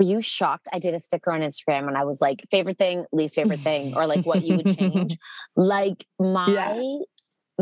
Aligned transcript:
Were 0.00 0.06
you 0.06 0.22
shocked? 0.22 0.66
I 0.72 0.78
did 0.78 0.94
a 0.94 1.00
sticker 1.00 1.30
on 1.30 1.40
Instagram 1.40 1.86
and 1.86 1.94
I 1.94 2.04
was 2.04 2.22
like, 2.22 2.46
favorite 2.50 2.78
thing, 2.78 3.04
least 3.12 3.34
favorite 3.34 3.60
thing, 3.60 3.94
or 3.94 4.06
like 4.06 4.24
what 4.24 4.42
you 4.42 4.56
would 4.56 4.78
change. 4.78 5.18
like 5.56 6.06
my 6.18 6.48
yeah. 6.48 6.82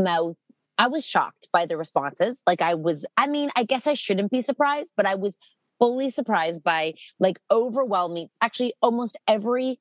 mouth, 0.00 0.36
I 0.78 0.86
was 0.86 1.04
shocked 1.04 1.48
by 1.52 1.66
the 1.66 1.76
responses. 1.76 2.40
Like 2.46 2.62
I 2.62 2.74
was, 2.74 3.04
I 3.16 3.26
mean, 3.26 3.50
I 3.56 3.64
guess 3.64 3.88
I 3.88 3.94
shouldn't 3.94 4.30
be 4.30 4.40
surprised, 4.40 4.92
but 4.96 5.04
I 5.04 5.16
was 5.16 5.36
fully 5.80 6.10
surprised 6.10 6.62
by 6.62 6.94
like 7.18 7.40
overwhelming, 7.50 8.28
actually 8.40 8.72
almost 8.82 9.18
every 9.26 9.80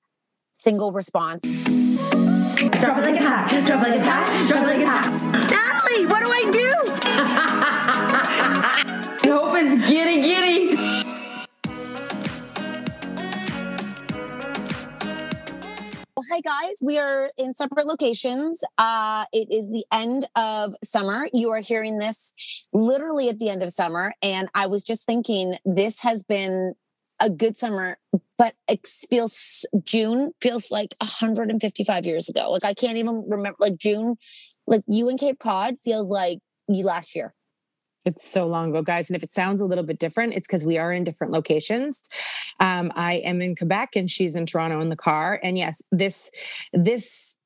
single 0.56 0.92
response. 0.92 1.44
Drop 1.44 1.54
it 1.62 2.82
like 2.82 3.18
a 3.18 3.20
hat, 3.20 3.68
drop 3.68 3.86
it 3.86 3.90
like 3.92 4.00
a 4.00 4.04
hat, 4.04 4.48
drop 4.48 4.64
it 4.64 4.68
like 4.68 4.82
a 4.82 4.86
hat. 4.88 5.12
Natalie, 5.52 6.08
what 6.08 6.26
do 6.26 6.32
I 6.32 6.50
do? 6.52 6.74
I 9.24 9.28
hope 9.28 9.54
it's 9.58 9.88
giddy 9.88 10.24
giddy. 10.24 10.67
Hi 16.30 16.42
guys 16.42 16.76
we 16.82 16.98
are 16.98 17.32
in 17.38 17.54
separate 17.54 17.86
locations. 17.86 18.62
Uh 18.78 19.26
it 19.32 19.48
is 19.52 19.70
the 19.70 19.86
end 19.92 20.28
of 20.36 20.74
summer. 20.84 21.30
You 21.32 21.52
are 21.52 21.60
hearing 21.60 22.00
this 22.00 22.34
literally 22.74 23.30
at 23.30 23.40
the 23.40 23.50
end 23.50 23.64
of 23.64 23.72
summer 23.72 24.14
and 24.22 24.50
i 24.54 24.68
was 24.68 24.84
just 24.84 25.06
thinking 25.06 25.58
this 25.66 26.02
has 26.02 26.24
been 26.24 26.74
a 27.20 27.30
good 27.30 27.58
summer 27.58 27.98
but 28.38 28.56
it 28.68 28.86
feels 29.10 29.66
june 29.84 30.32
feels 30.42 30.70
like 30.70 30.96
155 31.00 32.06
years 32.06 32.30
ago. 32.30 32.52
Like 32.52 32.66
i 32.66 32.74
can't 32.74 32.98
even 32.98 33.24
remember 33.28 33.58
like 33.60 33.78
june 33.78 34.16
like 34.66 34.84
you 34.88 35.10
in 35.10 35.18
cape 35.18 35.40
cod 35.40 35.76
feels 35.84 36.10
like 36.10 36.40
you 36.68 36.84
last 36.84 37.16
year 37.16 37.34
it's 38.08 38.28
so 38.28 38.48
long 38.48 38.70
ago, 38.70 38.82
guys. 38.82 39.10
And 39.10 39.16
if 39.16 39.24
it 39.24 39.32
sounds 39.32 39.62
a 39.62 39.66
little 39.66 39.84
bit 39.84 40.00
different, 40.00 40.34
it's 40.34 40.48
because 40.48 40.66
we 40.66 40.78
are 40.78 40.92
in 40.92 41.04
different 41.04 41.34
locations. 41.34 42.02
Um, 42.60 42.92
I 42.96 43.16
am 43.16 43.42
in 43.42 43.56
Quebec 43.56 43.96
and 43.96 44.10
she's 44.10 44.36
in 44.36 44.46
Toronto 44.46 44.80
in 44.80 44.90
the 44.90 44.96
car. 44.96 45.40
And 45.44 45.58
yes, 45.58 45.82
this 45.92 46.32
this 46.74 47.37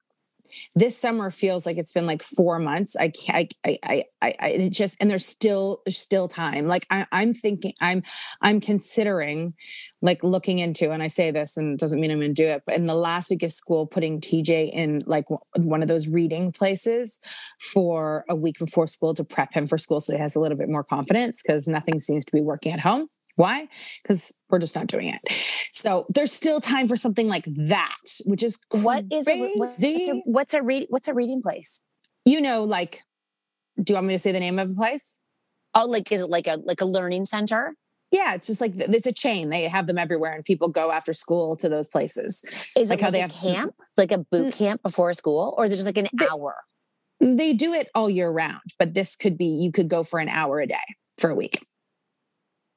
this 0.76 0.98
summer 0.98 1.32
feels 1.32 1.66
like 1.66 1.78
it's 1.78 1.92
been 1.92 2.06
like 2.06 2.24
four 2.24 2.60
months. 2.60 2.96
I 2.96 3.10
can't, 3.10 3.54
I, 3.66 3.80
I, 3.84 4.04
I, 4.22 4.36
I 4.40 4.70
just, 4.72 4.98
and 5.00 5.10
there's 5.10 5.26
still, 5.26 5.82
there's 5.86 5.98
still 5.98 6.28
time. 6.28 6.68
Like 6.68 6.86
I, 6.90 7.06
I'm 7.12 7.34
thinking, 7.34 7.74
I'm, 7.82 8.02
I'm 8.42 8.60
considering 8.60 9.54
like 10.02 10.24
looking 10.24 10.60
into, 10.60 10.92
and 10.92 11.04
I 11.04 11.08
say 11.08 11.32
this 11.32 11.58
and 11.58 11.74
it 11.74 11.80
doesn't 11.80 12.00
mean 12.00 12.12
I'm 12.12 12.20
going 12.20 12.34
to 12.34 12.44
do 12.44 12.50
it, 12.50 12.64
but 12.66 12.76
in 12.76 12.86
the 12.86 12.96
last 12.96 13.30
week 13.30 13.44
of 13.44 13.52
school, 13.52 13.86
putting 13.86 14.20
TJ 14.20 14.72
in 14.72 15.02
like 15.06 15.26
one 15.56 15.82
of 15.82 15.88
those 15.88 16.08
reading 16.08 16.52
places 16.52 17.20
for 17.60 18.26
a 18.30 18.36
week 18.36 18.58
before 18.60 18.88
school 18.88 19.14
to 19.14 19.24
prep 19.24 19.54
him 19.54 19.68
for 19.68 19.78
school. 19.78 20.02
So 20.02 20.14
he 20.14 20.20
has 20.20 20.36
a 20.36 20.40
little 20.40 20.58
bit 20.58 20.70
more 20.70 20.84
confidence 20.84 21.42
because 21.42 21.68
nothing 21.68 22.00
seems 22.00 22.26
to 22.26 22.32
be 22.32 22.42
working 22.42 22.72
at 22.74 22.80
home. 22.80 23.08
Why? 23.36 23.68
Because 24.02 24.32
we're 24.50 24.60
just 24.60 24.76
not 24.76 24.88
doing 24.88 25.08
it. 25.10 25.36
So 25.74 26.06
there's 26.10 26.32
still 26.32 26.62
time 26.62 26.88
for 26.88 26.96
something 26.96 27.28
like 27.28 27.46
that, 27.68 27.96
which 28.26 28.44
is 28.44 28.58
crazy. 28.58 28.84
what 28.84 29.06
is 29.12 29.28
a, 29.28 29.54
what's 29.56 29.84
a, 29.84 30.22
what's 30.26 30.54
a 30.54 30.62
read 30.62 30.88
what's 30.90 31.08
a 31.08 31.14
reading 31.14 31.42
place? 31.42 31.82
You 32.26 32.42
know, 32.42 32.64
like, 32.64 33.02
do 33.82 33.94
you 33.94 33.96
want 33.96 34.08
me 34.08 34.14
to 34.14 34.20
say 34.20 34.32
the 34.32 34.40
name 34.40 34.60
of 34.60 34.72
a 34.72 34.74
place? 34.74 35.18
Oh, 35.74 35.86
like 35.86 36.12
is 36.12 36.22
it 36.22 36.30
like 36.30 36.48
a 36.48 36.58
like 36.64 36.82
a 36.82 36.86
learning 36.86 37.26
center? 37.26 37.76
Yeah, 38.12 38.34
it's 38.34 38.48
just 38.48 38.60
like 38.60 38.74
it's 38.76 39.08
a 39.08 39.14
chain. 39.14 39.50
They 39.50 39.64
have 39.70 39.88
them 39.88 39.98
everywhere, 39.98 40.34
and 40.34 40.44
people 40.44 40.68
go 40.68 40.92
after 40.92 41.14
school 41.14 41.56
to 41.58 41.70
those 41.70 41.88
places. 41.88 42.44
Is 42.76 42.90
like 42.90 43.00
it 43.00 43.02
how 43.02 43.08
like 43.08 43.14
they 43.14 43.20
have 43.22 43.32
camp? 43.32 43.74
It's 43.80 43.98
like 43.98 44.12
a 44.12 44.18
boot 44.18 44.48
mm. 44.48 44.54
camp 44.54 44.84
before 44.84 45.14
school, 45.14 45.56
or 45.58 45.66
is 45.66 45.72
it 45.72 45.76
just 45.76 45.86
like 45.86 45.98
an 45.98 46.10
they, 46.18 46.28
hour? 46.28 46.56
They 47.22 47.54
do 47.54 47.74
it 47.74 47.90
all 47.96 48.10
year 48.10 48.30
round, 48.30 48.62
but 48.78 48.94
this 48.94 49.16
could 49.16 49.38
be 49.38 49.46
you 49.46 49.72
could 49.72 49.88
go 49.88 50.04
for 50.04 50.20
an 50.20 50.28
hour 50.28 50.60
a 50.60 50.68
day 50.68 50.76
for 51.20 51.30
a 51.30 51.36
week. 51.36 51.66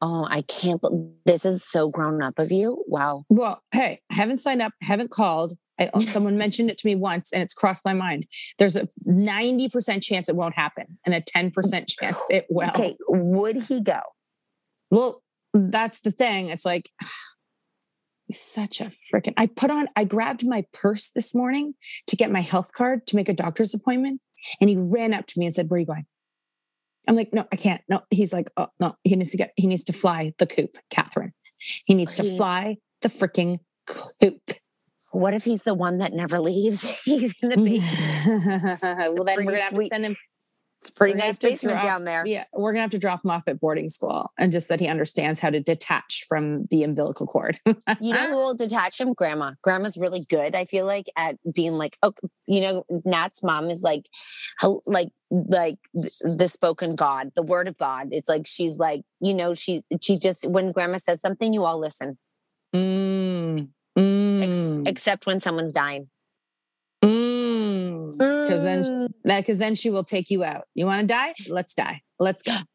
Oh, 0.06 0.26
I 0.28 0.42
can't. 0.42 0.82
This 1.24 1.46
is 1.46 1.64
so 1.64 1.88
grown 1.88 2.20
up 2.20 2.38
of 2.38 2.52
you. 2.52 2.84
Wow. 2.86 3.24
Well, 3.30 3.62
hey, 3.72 4.02
I 4.10 4.14
haven't 4.14 4.36
signed 4.36 4.60
up, 4.60 4.72
haven't 4.82 5.10
called. 5.10 5.54
I, 5.80 5.86
uh, 5.94 6.00
someone 6.08 6.36
mentioned 6.36 6.68
it 6.68 6.76
to 6.76 6.86
me 6.86 6.94
once 6.94 7.32
and 7.32 7.42
it's 7.42 7.54
crossed 7.54 7.86
my 7.86 7.94
mind. 7.94 8.26
There's 8.58 8.76
a 8.76 8.86
90% 9.08 10.02
chance 10.02 10.28
it 10.28 10.36
won't 10.36 10.54
happen 10.54 10.98
and 11.06 11.14
a 11.14 11.22
mm, 11.22 11.52
10% 11.54 11.86
chance 11.88 12.18
it 12.28 12.44
will. 12.50 12.68
Okay, 12.68 12.98
would 13.08 13.56
he 13.56 13.80
go? 13.80 14.00
Well, 14.90 15.22
that's 15.54 16.00
the 16.02 16.10
thing. 16.10 16.50
It's 16.50 16.66
like, 16.66 16.90
he's 18.26 18.42
such 18.42 18.82
a 18.82 18.92
freaking. 19.10 19.32
I 19.38 19.46
put 19.46 19.70
on, 19.70 19.88
I 19.96 20.04
grabbed 20.04 20.46
my 20.46 20.66
purse 20.74 21.12
this 21.14 21.34
morning 21.34 21.72
to 22.08 22.16
get 22.16 22.30
my 22.30 22.42
health 22.42 22.74
card 22.74 23.06
to 23.06 23.16
make 23.16 23.30
a 23.30 23.34
doctor's 23.34 23.72
appointment. 23.72 24.20
And 24.60 24.68
he 24.68 24.76
ran 24.76 25.14
up 25.14 25.26
to 25.28 25.38
me 25.38 25.46
and 25.46 25.54
said, 25.54 25.70
Where 25.70 25.76
are 25.76 25.80
you 25.80 25.86
going? 25.86 26.04
I'm 27.08 27.16
like, 27.16 27.32
No, 27.32 27.46
I 27.52 27.56
can't. 27.56 27.82
No. 27.88 28.02
He's 28.10 28.32
like, 28.32 28.50
Oh, 28.56 28.68
no, 28.80 28.96
he 29.04 29.16
needs 29.16 29.30
to 29.30 29.36
get, 29.36 29.52
he 29.56 29.66
needs 29.66 29.84
to 29.84 29.92
fly 29.92 30.32
the 30.38 30.46
coop, 30.46 30.76
Catherine. 30.90 31.32
He 31.58 31.94
needs 31.94 32.14
to 32.14 32.36
fly 32.36 32.76
the 33.02 33.08
freaking 33.08 33.58
coop. 33.86 34.40
What 35.12 35.32
if 35.32 35.44
he's 35.44 35.62
the 35.62 35.74
one 35.74 35.98
that 35.98 36.12
never 36.12 36.40
leaves? 36.40 36.82
he's 37.04 37.32
gonna 37.34 37.56
be. 37.56 37.78
well, 38.26 39.24
then 39.24 39.36
we're 39.36 39.44
gonna 39.44 39.60
have 39.60 39.74
to 39.74 39.88
send 39.88 40.04
him. 40.04 40.16
It's 40.84 40.90
pretty 40.90 41.14
nice 41.14 41.38
basement 41.38 41.76
drop- 41.76 41.84
down 41.84 42.04
there. 42.04 42.26
Yeah, 42.26 42.44
we're 42.52 42.72
gonna 42.72 42.82
have 42.82 42.90
to 42.90 42.98
drop 42.98 43.24
him 43.24 43.30
off 43.30 43.48
at 43.48 43.58
boarding 43.58 43.88
school, 43.88 44.30
and 44.38 44.52
just 44.52 44.68
that 44.68 44.80
he 44.80 44.86
understands 44.86 45.40
how 45.40 45.48
to 45.48 45.60
detach 45.60 46.26
from 46.28 46.66
the 46.66 46.82
umbilical 46.82 47.26
cord. 47.26 47.58
You 48.00 48.12
know 48.12 48.28
who 48.28 48.36
will 48.36 48.54
detach 48.54 49.00
him? 49.00 49.14
Grandma. 49.14 49.52
Grandma's 49.62 49.96
really 49.96 50.24
good. 50.28 50.54
I 50.54 50.66
feel 50.66 50.84
like 50.84 51.06
at 51.16 51.36
being 51.54 51.72
like, 51.72 51.96
oh, 52.02 52.12
you 52.46 52.60
know, 52.60 52.84
Nat's 53.04 53.42
mom 53.42 53.70
is 53.70 53.82
like, 53.82 54.06
like, 54.84 55.08
like 55.30 55.78
the 56.20 56.48
spoken 56.48 56.96
God, 56.96 57.32
the 57.34 57.42
word 57.42 57.66
of 57.68 57.78
God. 57.78 58.08
It's 58.10 58.28
like 58.28 58.46
she's 58.46 58.76
like, 58.76 59.02
you 59.20 59.32
know, 59.32 59.54
she 59.54 59.82
she 60.02 60.18
just 60.18 60.46
when 60.46 60.72
Grandma 60.72 60.98
says 60.98 61.20
something, 61.22 61.52
you 61.54 61.64
all 61.64 61.78
listen, 61.78 62.18
Mm, 62.74 63.68
ex- 63.96 64.58
mm, 64.58 64.88
except 64.88 65.26
when 65.26 65.40
someone's 65.40 65.72
dying. 65.72 66.08
Mm. 67.04 68.10
Because 68.12 68.62
then, 68.62 69.08
because 69.24 69.58
then 69.58 69.74
she 69.74 69.90
will 69.90 70.04
take 70.04 70.30
you 70.30 70.44
out. 70.44 70.64
You 70.74 70.86
want 70.86 71.00
to 71.00 71.06
die? 71.06 71.34
Let's 71.48 71.74
die. 71.74 72.02
Let's 72.18 72.42
go. 72.42 72.56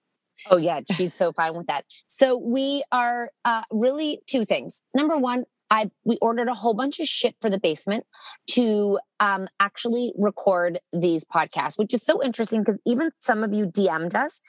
Oh 0.50 0.56
yeah, 0.56 0.80
she's 0.96 1.14
so 1.14 1.34
fine 1.34 1.54
with 1.54 1.68
that. 1.68 1.84
So 2.08 2.38
we 2.38 2.82
are 2.94 3.30
uh, 3.44 3.64
really 3.72 4.22
two 4.26 4.46
things. 4.46 4.84
Number 4.96 5.18
one, 5.18 5.44
I 5.70 5.92
we 6.06 6.18
ordered 6.22 6.48
a 6.48 6.54
whole 6.54 6.74
bunch 6.74 7.02
of 7.02 7.08
shit 7.08 7.36
for 7.42 7.50
the 7.50 7.60
basement 7.60 8.06
to 8.52 9.00
um, 9.20 9.50
actually 9.60 10.14
record 10.18 10.80
these 10.94 11.26
podcasts, 11.26 11.78
which 11.78 11.94
is 11.94 12.04
so 12.04 12.24
interesting 12.24 12.62
because 12.62 12.80
even 12.86 13.12
some 13.20 13.44
of 13.44 13.54
you 13.54 13.66
DM'd 13.66 14.16
us 14.16 14.40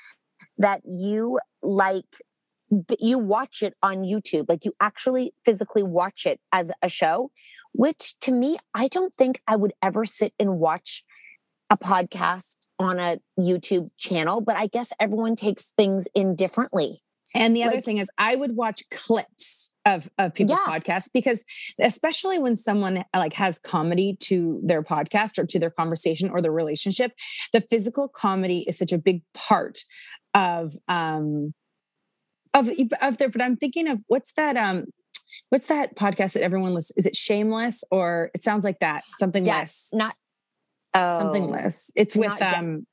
that 0.59 0.81
you 0.85 1.41
like 1.61 2.05
you 2.99 3.19
watch 3.19 3.63
it 3.63 3.75
on 3.83 4.05
YouTube, 4.05 4.47
like 4.49 4.65
you 4.65 4.73
actually 4.81 5.35
physically 5.45 5.83
watch 5.83 6.25
it 6.25 6.41
as 6.53 6.71
a 6.83 6.89
show, 6.89 7.31
which 7.73 8.15
to 8.21 8.33
me, 8.33 8.59
I 8.75 8.89
don't 8.89 9.15
think 9.15 9.41
I 9.47 9.57
would 9.57 9.73
ever 9.83 10.05
sit 10.05 10.33
and 10.39 10.59
watch 10.59 11.05
a 11.71 11.77
podcast 11.77 12.57
on 12.79 12.99
a 12.99 13.19
YouTube 13.39 13.89
channel, 13.97 14.41
but 14.41 14.57
I 14.57 14.67
guess 14.67 14.93
everyone 14.99 15.37
takes 15.37 15.73
things 15.77 16.09
in 16.15 16.35
differently. 16.35 16.99
And 17.35 17.55
the 17.55 17.63
other 17.63 17.77
Like- 17.77 17.85
thing 17.85 17.99
is, 17.99 18.11
I 18.19 18.35
would 18.35 18.57
watch 18.57 18.83
clips 18.91 19.71
of 19.87 20.11
of 20.19 20.35
people's 20.35 20.59
Yeah. 20.67 20.79
podcasts 20.79 21.09
because, 21.13 21.43
especially 21.81 22.39
when 22.39 22.55
someone 22.55 23.03
like 23.15 23.33
has 23.35 23.59
comedy 23.59 24.17
to 24.21 24.61
their 24.63 24.83
podcast 24.83 25.39
or 25.39 25.47
to 25.47 25.59
their 25.59 25.71
conversation 25.71 26.29
or 26.29 26.43
their 26.43 26.53
relationship, 26.53 27.13
the 27.55 27.61
physical 27.63 28.07
comedy 28.09 28.65
is 28.69 28.77
such 28.77 28.93
a 28.93 28.99
big 28.99 29.23
part 29.33 29.79
of 30.35 30.77
um 30.89 31.55
of 32.53 32.69
of 33.01 33.17
their. 33.19 33.29
But 33.31 33.43
I'm 33.43 33.57
thinking 33.57 33.89
of 33.89 34.03
what's 34.09 34.33
that 34.35 34.57
um. 34.57 34.87
What's 35.51 35.67
that 35.67 35.97
podcast 35.97 36.35
that 36.35 36.43
everyone 36.43 36.75
listens? 36.75 36.97
Is 36.97 37.07
it 37.07 37.17
Shameless 37.17 37.85
or 37.91 38.31
it 38.35 38.43
sounds 38.43 38.65
like 38.65 38.79
that? 38.81 39.05
Something 39.19 39.45
less. 39.45 39.91
Yes, 39.93 39.99
not 39.99 40.15
oh, 40.95 41.19
Something 41.19 41.49
less. 41.49 41.91
It's 41.95 42.17
with 42.17 42.37
de- 42.39 42.59
um 42.59 42.87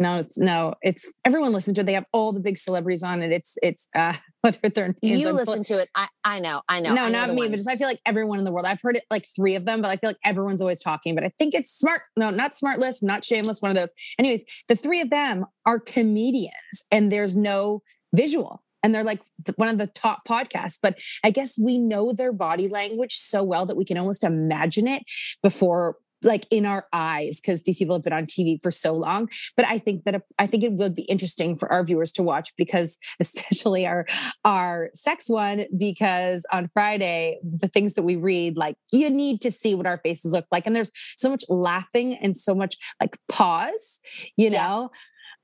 no, 0.00 0.16
it's 0.16 0.38
no, 0.38 0.74
it's 0.80 1.12
everyone 1.26 1.52
listens 1.52 1.74
to 1.74 1.82
it. 1.82 1.84
They 1.84 1.92
have 1.92 2.06
all 2.14 2.32
the 2.32 2.40
big 2.40 2.56
celebrities 2.56 3.02
on 3.02 3.20
it. 3.20 3.32
It's 3.32 3.58
it's 3.62 3.88
uh 3.94 4.14
what 4.40 4.58
are 4.64 4.70
their 4.70 4.94
names? 5.02 5.20
You 5.20 5.28
I'm 5.28 5.36
listen 5.36 5.62
to 5.64 5.78
it. 5.78 5.90
I 5.94 6.08
I 6.24 6.40
know. 6.40 6.62
I 6.70 6.80
know. 6.80 6.94
no, 6.94 7.02
I 7.04 7.10
know 7.10 7.18
not 7.18 7.28
me, 7.30 7.36
one. 7.36 7.50
but 7.50 7.58
just 7.58 7.68
I 7.68 7.76
feel 7.76 7.86
like 7.86 8.00
everyone 8.06 8.38
in 8.38 8.46
the 8.46 8.50
world. 8.50 8.64
I've 8.64 8.80
heard 8.80 8.96
it 8.96 9.04
like 9.10 9.26
three 9.36 9.56
of 9.56 9.66
them, 9.66 9.82
but 9.82 9.88
I 9.90 9.96
feel 9.96 10.08
like 10.08 10.18
everyone's 10.24 10.62
always 10.62 10.80
talking. 10.80 11.14
But 11.14 11.24
I 11.24 11.32
think 11.38 11.54
it's 11.54 11.70
smart. 11.70 12.00
No, 12.16 12.30
not 12.30 12.56
smart 12.56 12.80
list, 12.80 13.02
not 13.02 13.26
shameless. 13.26 13.60
One 13.60 13.70
of 13.70 13.76
those. 13.76 13.90
Anyways, 14.18 14.42
the 14.68 14.74
three 14.74 15.02
of 15.02 15.10
them 15.10 15.44
are 15.66 15.78
comedians, 15.78 16.54
and 16.90 17.12
there's 17.12 17.36
no 17.36 17.82
visual, 18.14 18.62
and 18.82 18.94
they're 18.94 19.04
like 19.04 19.20
one 19.56 19.68
of 19.68 19.78
the 19.78 19.86
top 19.86 20.26
podcasts. 20.28 20.78
But 20.80 20.98
I 21.24 21.30
guess 21.30 21.58
we 21.58 21.78
know 21.78 22.12
their 22.12 22.32
body 22.32 22.68
language 22.68 23.16
so 23.16 23.42
well 23.42 23.66
that 23.66 23.76
we 23.76 23.84
can 23.84 23.98
almost 23.98 24.24
imagine 24.24 24.88
it 24.88 25.02
before. 25.42 25.96
Like 26.22 26.46
in 26.50 26.66
our 26.66 26.84
eyes, 26.92 27.40
because 27.40 27.62
these 27.62 27.78
people 27.78 27.96
have 27.96 28.04
been 28.04 28.12
on 28.12 28.26
TV 28.26 28.62
for 28.62 28.70
so 28.70 28.92
long. 28.92 29.30
But 29.56 29.64
I 29.64 29.78
think 29.78 30.04
that 30.04 30.16
uh, 30.16 30.18
I 30.38 30.46
think 30.46 30.62
it 30.62 30.72
would 30.72 30.94
be 30.94 31.04
interesting 31.04 31.56
for 31.56 31.72
our 31.72 31.82
viewers 31.82 32.12
to 32.12 32.22
watch 32.22 32.52
because, 32.58 32.98
especially 33.20 33.86
our 33.86 34.04
our 34.44 34.90
sex 34.92 35.30
one 35.30 35.64
because 35.78 36.44
on 36.52 36.68
Friday, 36.74 37.38
the 37.42 37.68
things 37.68 37.94
that 37.94 38.02
we 38.02 38.16
read, 38.16 38.58
like 38.58 38.76
you 38.92 39.08
need 39.08 39.40
to 39.40 39.50
see 39.50 39.74
what 39.74 39.86
our 39.86 39.96
faces 39.96 40.32
look 40.32 40.44
like. 40.52 40.66
And 40.66 40.76
there's 40.76 40.90
so 41.16 41.30
much 41.30 41.44
laughing 41.48 42.12
and 42.16 42.36
so 42.36 42.54
much 42.54 42.76
like 43.00 43.16
pause, 43.30 43.98
you 44.36 44.50
know? 44.50 44.90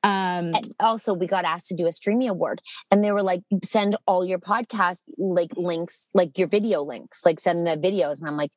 Um, 0.06 0.55
And 0.55 0.75
also, 0.81 1.12
we 1.14 1.26
got 1.26 1.44
asked 1.44 1.67
to 1.69 1.75
do 1.75 1.87
a 1.88 1.93
streaming 1.93 2.29
award, 2.29 2.61
and 2.91 3.03
they 3.03 3.12
were 3.12 3.23
like, 3.23 3.43
"Send 3.64 3.97
all 4.06 4.25
your 4.25 4.38
podcast 4.38 5.00
like 5.19 5.53
links, 5.56 6.08
like 6.14 6.38
your 6.38 6.49
video 6.49 6.82
links, 6.82 7.25
like 7.26 7.41
send 7.41 7.67
the 7.67 7.76
videos." 7.76 8.20
And 8.20 8.29
I'm 8.29 8.37
like, 8.37 8.53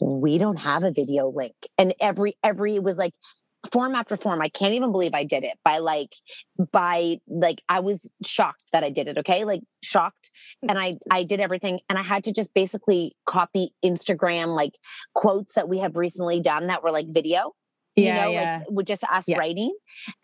"We 0.00 0.38
don't 0.38 0.58
have 0.58 0.84
a 0.84 0.90
video 0.92 1.28
link." 1.28 1.54
And 1.78 1.94
every 2.00 2.36
every 2.44 2.76
it 2.76 2.82
was 2.82 2.98
like 2.98 3.14
form 3.72 3.94
after 3.94 4.16
form. 4.16 4.40
I 4.42 4.48
can't 4.48 4.74
even 4.74 4.90
believe 4.92 5.14
I 5.14 5.24
did 5.24 5.44
it 5.44 5.58
by 5.64 5.78
like 5.78 6.14
by 6.72 7.18
like 7.28 7.62
I 7.68 7.80
was 7.80 8.08
shocked 8.24 8.64
that 8.72 8.84
I 8.84 8.90
did 8.90 9.08
it. 9.08 9.18
Okay, 9.18 9.44
like 9.44 9.62
shocked, 9.82 10.30
and 10.68 10.78
I 10.78 10.98
I 11.10 11.24
did 11.24 11.40
everything, 11.40 11.80
and 11.88 11.98
I 11.98 12.02
had 12.02 12.24
to 12.24 12.32
just 12.32 12.52
basically 12.54 13.14
copy 13.26 13.72
Instagram 13.84 14.54
like 14.54 14.78
quotes 15.14 15.54
that 15.54 15.68
we 15.68 15.78
have 15.78 15.96
recently 15.96 16.40
done 16.40 16.68
that 16.68 16.82
were 16.82 16.90
like 16.90 17.06
video 17.08 17.52
you 17.96 18.04
yeah, 18.04 18.24
know, 18.24 18.30
yeah. 18.30 18.58
like 18.58 18.70
with 18.70 18.86
just 18.86 19.04
us 19.04 19.24
Yeah. 19.28 19.38
writing. 19.38 19.74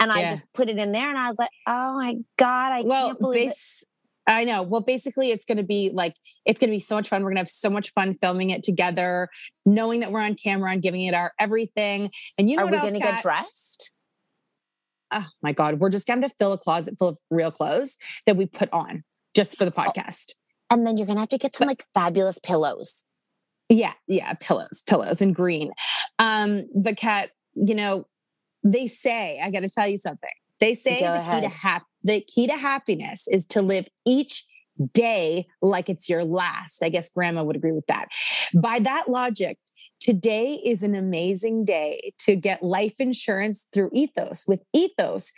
And 0.00 0.10
I 0.12 0.30
just 0.30 0.44
put 0.54 0.68
it 0.68 0.78
in 0.78 0.92
there 0.92 1.08
and 1.08 1.18
I 1.18 1.28
was 1.28 1.38
like, 1.38 1.50
oh 1.66 1.94
my 1.94 2.16
God, 2.38 2.72
I 2.72 2.82
well, 2.82 3.08
can't 3.08 3.20
believe 3.20 3.50
it. 3.50 3.84
I 4.28 4.42
know. 4.44 4.62
Well, 4.62 4.80
basically, 4.80 5.30
it's 5.30 5.44
going 5.44 5.58
to 5.58 5.62
be 5.64 5.90
like 5.92 6.14
it's 6.44 6.58
going 6.58 6.70
to 6.70 6.74
be 6.74 6.80
so 6.80 6.96
much 6.96 7.08
fun. 7.08 7.22
We're 7.22 7.30
going 7.30 7.36
to 7.36 7.40
have 7.42 7.48
so 7.48 7.70
much 7.70 7.92
fun 7.92 8.14
filming 8.14 8.50
it 8.50 8.64
together, 8.64 9.28
knowing 9.64 10.00
that 10.00 10.10
we're 10.10 10.20
on 10.20 10.34
camera 10.34 10.72
and 10.72 10.82
giving 10.82 11.02
it 11.02 11.14
our 11.14 11.32
everything. 11.38 12.10
And 12.38 12.50
you 12.50 12.56
know 12.56 12.64
Are 12.64 12.70
we 12.70 12.78
going 12.78 12.94
to 12.94 12.98
get 13.00 13.22
dressed? 13.22 13.90
oh 15.12 15.26
my 15.40 15.52
god 15.52 15.78
we're 15.78 15.88
just 15.88 16.06
going 16.08 16.20
to 16.20 16.28
fill 16.30 16.52
a 16.52 16.58
closet 16.58 16.96
full 16.98 17.06
of 17.06 17.18
real 17.30 17.52
clothes 17.52 17.96
that 18.26 18.36
we 18.36 18.44
put 18.44 18.68
on 18.72 19.04
just 19.34 19.56
for 19.56 19.64
the 19.64 19.70
podcast 19.70 20.32
And 20.68 20.84
then 20.84 20.96
you're 20.96 21.06
going 21.06 21.14
to 21.16 21.20
have 21.20 21.28
to 21.28 21.38
get 21.38 21.54
some 21.54 21.68
like 21.68 21.84
fabulous 21.94 22.40
pillows. 22.42 23.04
yeah 23.68 23.92
yeah 24.08 24.34
pillows 24.40 24.82
pillows 24.86 25.22
and 25.22 25.32
green 25.32 25.70
um 26.18 26.66
but 26.74 26.96
cat 26.96 27.30
you 27.56 27.74
know 27.74 28.06
they 28.62 28.86
say 28.86 29.40
i 29.42 29.50
got 29.50 29.60
to 29.60 29.68
tell 29.68 29.88
you 29.88 29.98
something 29.98 30.30
they 30.60 30.74
say 30.74 31.00
Go 31.00 31.12
the 31.12 31.18
key 31.18 31.40
to 31.40 31.48
hap- 31.48 31.86
the 32.04 32.20
key 32.20 32.46
to 32.46 32.56
happiness 32.56 33.26
is 33.28 33.44
to 33.46 33.62
live 33.62 33.88
each 34.06 34.46
day 34.92 35.46
like 35.62 35.88
it's 35.88 36.08
your 36.08 36.24
last 36.24 36.82
i 36.82 36.88
guess 36.88 37.08
grandma 37.08 37.42
would 37.42 37.56
agree 37.56 37.72
with 37.72 37.86
that. 37.86 38.08
By 38.54 38.78
that 38.80 39.08
logic 39.08 39.58
today 40.06 40.60
is 40.64 40.84
an 40.84 40.94
amazing 40.94 41.64
day 41.64 42.12
to 42.16 42.36
get 42.36 42.62
life 42.62 42.94
insurance 43.00 43.66
through 43.72 43.90
ethos 43.92 44.44
with 44.46 44.62
ethos 44.72 45.32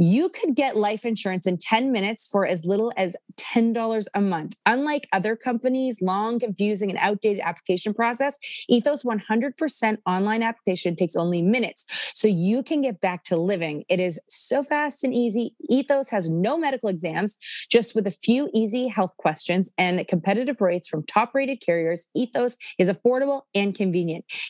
you 0.00 0.30
could 0.30 0.56
get 0.56 0.78
life 0.78 1.04
insurance 1.04 1.46
in 1.46 1.58
10 1.58 1.92
minutes 1.92 2.26
for 2.26 2.46
as 2.46 2.64
little 2.64 2.90
as 2.96 3.14
$10 3.36 4.06
a 4.14 4.20
month. 4.22 4.56
Unlike 4.64 5.06
other 5.12 5.36
companies' 5.36 6.00
long, 6.00 6.38
confusing, 6.40 6.88
and 6.88 6.98
outdated 6.98 7.42
application 7.44 7.92
process, 7.92 8.38
Ethos 8.70 9.02
100% 9.02 9.98
online 10.06 10.42
application 10.42 10.96
takes 10.96 11.16
only 11.16 11.42
minutes. 11.42 11.84
So 12.14 12.28
you 12.28 12.62
can 12.62 12.80
get 12.80 13.02
back 13.02 13.24
to 13.24 13.36
living. 13.36 13.84
It 13.90 14.00
is 14.00 14.18
so 14.30 14.62
fast 14.62 15.04
and 15.04 15.14
easy. 15.14 15.54
Ethos 15.68 16.08
has 16.08 16.30
no 16.30 16.56
medical 16.56 16.88
exams, 16.88 17.36
just 17.70 17.94
with 17.94 18.06
a 18.06 18.10
few 18.10 18.48
easy 18.54 18.88
health 18.88 19.12
questions 19.18 19.70
and 19.76 20.06
competitive 20.08 20.62
rates 20.62 20.88
from 20.88 21.04
top 21.04 21.34
rated 21.34 21.60
carriers. 21.60 22.06
Ethos 22.14 22.56
is 22.78 22.88
affordable 22.88 23.42
and 23.54 23.74
convenient. 23.74 23.99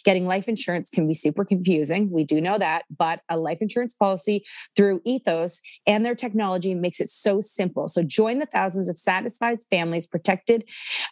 Getting 0.05 0.27
life 0.27 0.49
insurance 0.49 0.91
can 0.91 1.07
be 1.07 1.15
super 1.15 1.45
confusing. 1.45 2.11
We 2.11 2.25
do 2.25 2.41
know 2.41 2.59
that, 2.59 2.85
but 2.97 3.21
a 3.29 3.37
life 3.37 3.59
insurance 3.61 3.95
policy 3.95 4.45
through 4.77 5.01
Ethos 5.05 5.61
and 5.87 6.05
their 6.05 6.15
technology 6.15 6.75
makes 6.75 7.01
it 7.01 7.11
so 7.11 7.41
simple. 7.41 7.89
So 7.89 8.03
join 8.03 8.39
the 8.39 8.47
thousands 8.47 8.89
of 8.89 8.99
satisfied 8.99 9.59
families 9.71 10.07
protected 10.07 10.65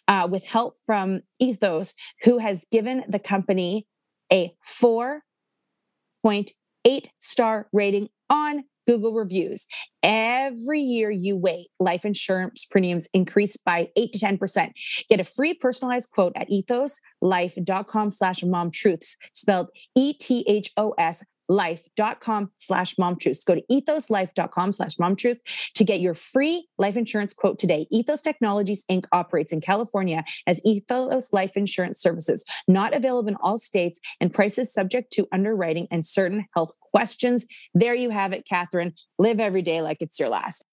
uh, 0.07 0.28
with 0.30 0.45
help 0.45 0.75
from 0.87 1.21
Ethos, 1.38 1.95
who 2.23 2.38
has 2.38 2.66
given 2.71 3.04
the 3.09 3.18
company 3.18 3.87
a 4.33 4.54
4.8 4.80 7.07
star 7.18 7.68
rating 7.73 8.09
on 8.30 8.64
Google 8.88 9.12
reviews. 9.12 9.66
Every 10.02 10.80
year 10.80 11.11
you 11.11 11.37
wait, 11.37 11.68
life 11.78 12.07
insurance 12.07 12.64
premiums 12.64 13.07
increase 13.12 13.59
by 13.59 13.90
8 13.97 14.12
to 14.14 14.18
10%. 14.18 14.71
Get 15.11 15.21
a 15.21 15.25
free 15.25 15.52
personalized 15.52 16.11
quote 16.11 16.33
at 16.37 16.49
ethoslife.com 16.49 18.11
slash 18.11 18.42
mom 18.42 18.71
truths, 18.71 19.16
spelled 19.35 19.68
E-T-H-O-S 19.95 21.23
life.com 21.49 22.50
slash 22.57 22.99
mom 22.99 23.17
truths. 23.17 23.45
Go 23.45 23.55
to 23.55 23.62
ethoslife.com 23.71 24.73
slash 24.73 24.99
mom 24.99 25.17
truths 25.17 25.43
to 25.75 25.85
get 25.85 26.00
your 26.00 26.14
free 26.14 26.69
life 26.78 26.97
insurance 26.97 27.33
quote 27.33 27.59
today. 27.59 27.87
Ethos 27.90 28.23
Technologies 28.23 28.85
Inc. 28.90 29.05
operates 29.12 29.52
in 29.52 29.61
California 29.61 30.25
as 30.47 30.61
Ethos 30.64 31.33
Life 31.33 31.57
Insurance 31.57 32.00
Services, 32.00 32.45
not 32.67 32.95
available 32.95 33.28
in 33.28 33.37
all 33.37 33.59
states 33.59 34.00
and 34.21 34.33
prices 34.33 34.73
subject 34.73 35.12
to 35.14 35.26
underwriting 35.33 35.88
and 35.90 36.05
certain 36.05 36.47
health 36.55 36.73
questions. 36.81 37.47
There 37.75 37.95
you 37.95 38.11
have 38.11 38.33
it, 38.33 38.47
Catherine. 38.47 38.95
Live 39.19 39.40
every 39.40 39.62
day 39.62 39.83
like 39.83 39.99
it's 40.00 40.19
your 40.19 40.28
last. 40.28 40.64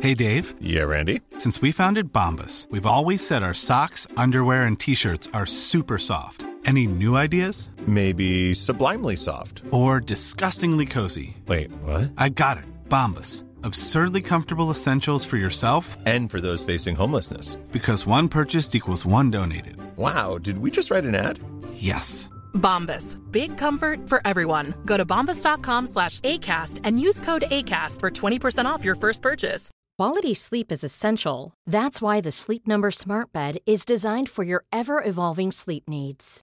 Hey, 0.00 0.14
Dave. 0.14 0.54
Yeah, 0.60 0.82
Randy. 0.82 1.22
Since 1.38 1.60
we 1.60 1.72
founded 1.72 2.12
Bombas, 2.12 2.70
we've 2.70 2.86
always 2.86 3.26
said 3.26 3.42
our 3.42 3.54
socks, 3.54 4.06
underwear, 4.16 4.62
and 4.62 4.78
t 4.78 4.94
shirts 4.94 5.28
are 5.34 5.46
super 5.46 5.98
soft. 5.98 6.46
Any 6.68 6.86
new 6.86 7.16
ideas? 7.16 7.70
Maybe 7.86 8.52
sublimely 8.52 9.16
soft. 9.16 9.62
Or 9.70 10.00
disgustingly 10.00 10.84
cozy? 10.84 11.34
Wait, 11.46 11.70
what? 11.82 12.12
I 12.18 12.28
got 12.28 12.58
it. 12.58 12.64
Bombas. 12.90 13.44
Absurdly 13.64 14.20
comfortable 14.22 14.70
essentials 14.70 15.24
for 15.24 15.38
yourself 15.38 15.96
And 16.04 16.30
for 16.30 16.40
those 16.42 16.64
facing 16.64 16.94
homelessness. 16.94 17.56
because 17.72 18.06
one 18.06 18.28
purchased 18.28 18.74
equals 18.74 19.06
one 19.06 19.30
donated. 19.30 19.76
Wow, 19.96 20.36
did 20.36 20.58
we 20.58 20.70
just 20.70 20.90
write 20.90 21.06
an 21.06 21.14
ad? 21.14 21.38
Yes. 21.72 22.28
Bombas. 22.54 23.16
Big 23.32 23.56
comfort 23.56 24.06
for 24.06 24.20
everyone. 24.26 24.74
Go 24.84 24.96
to 24.98 25.06
bombas.com 25.06 25.86
slash 25.86 26.20
ACAST 26.20 26.80
and 26.84 27.00
use 27.00 27.18
code 27.20 27.44
ACAST 27.50 28.00
for 28.00 28.10
20% 28.10 28.66
off 28.66 28.84
your 28.84 28.96
first 28.96 29.22
purchase. 29.22 29.70
Quality 29.96 30.34
sleep 30.34 30.70
is 30.70 30.84
essential. 30.84 31.54
That's 31.66 32.00
why 32.02 32.20
the 32.20 32.30
Sleep 32.30 32.66
Number 32.68 32.90
Smart 32.90 33.32
Bed 33.32 33.56
is 33.66 33.84
designed 33.86 34.28
for 34.28 34.44
your 34.44 34.64
ever 34.70 35.02
evolving 35.02 35.50
sleep 35.50 35.84
needs. 35.88 36.42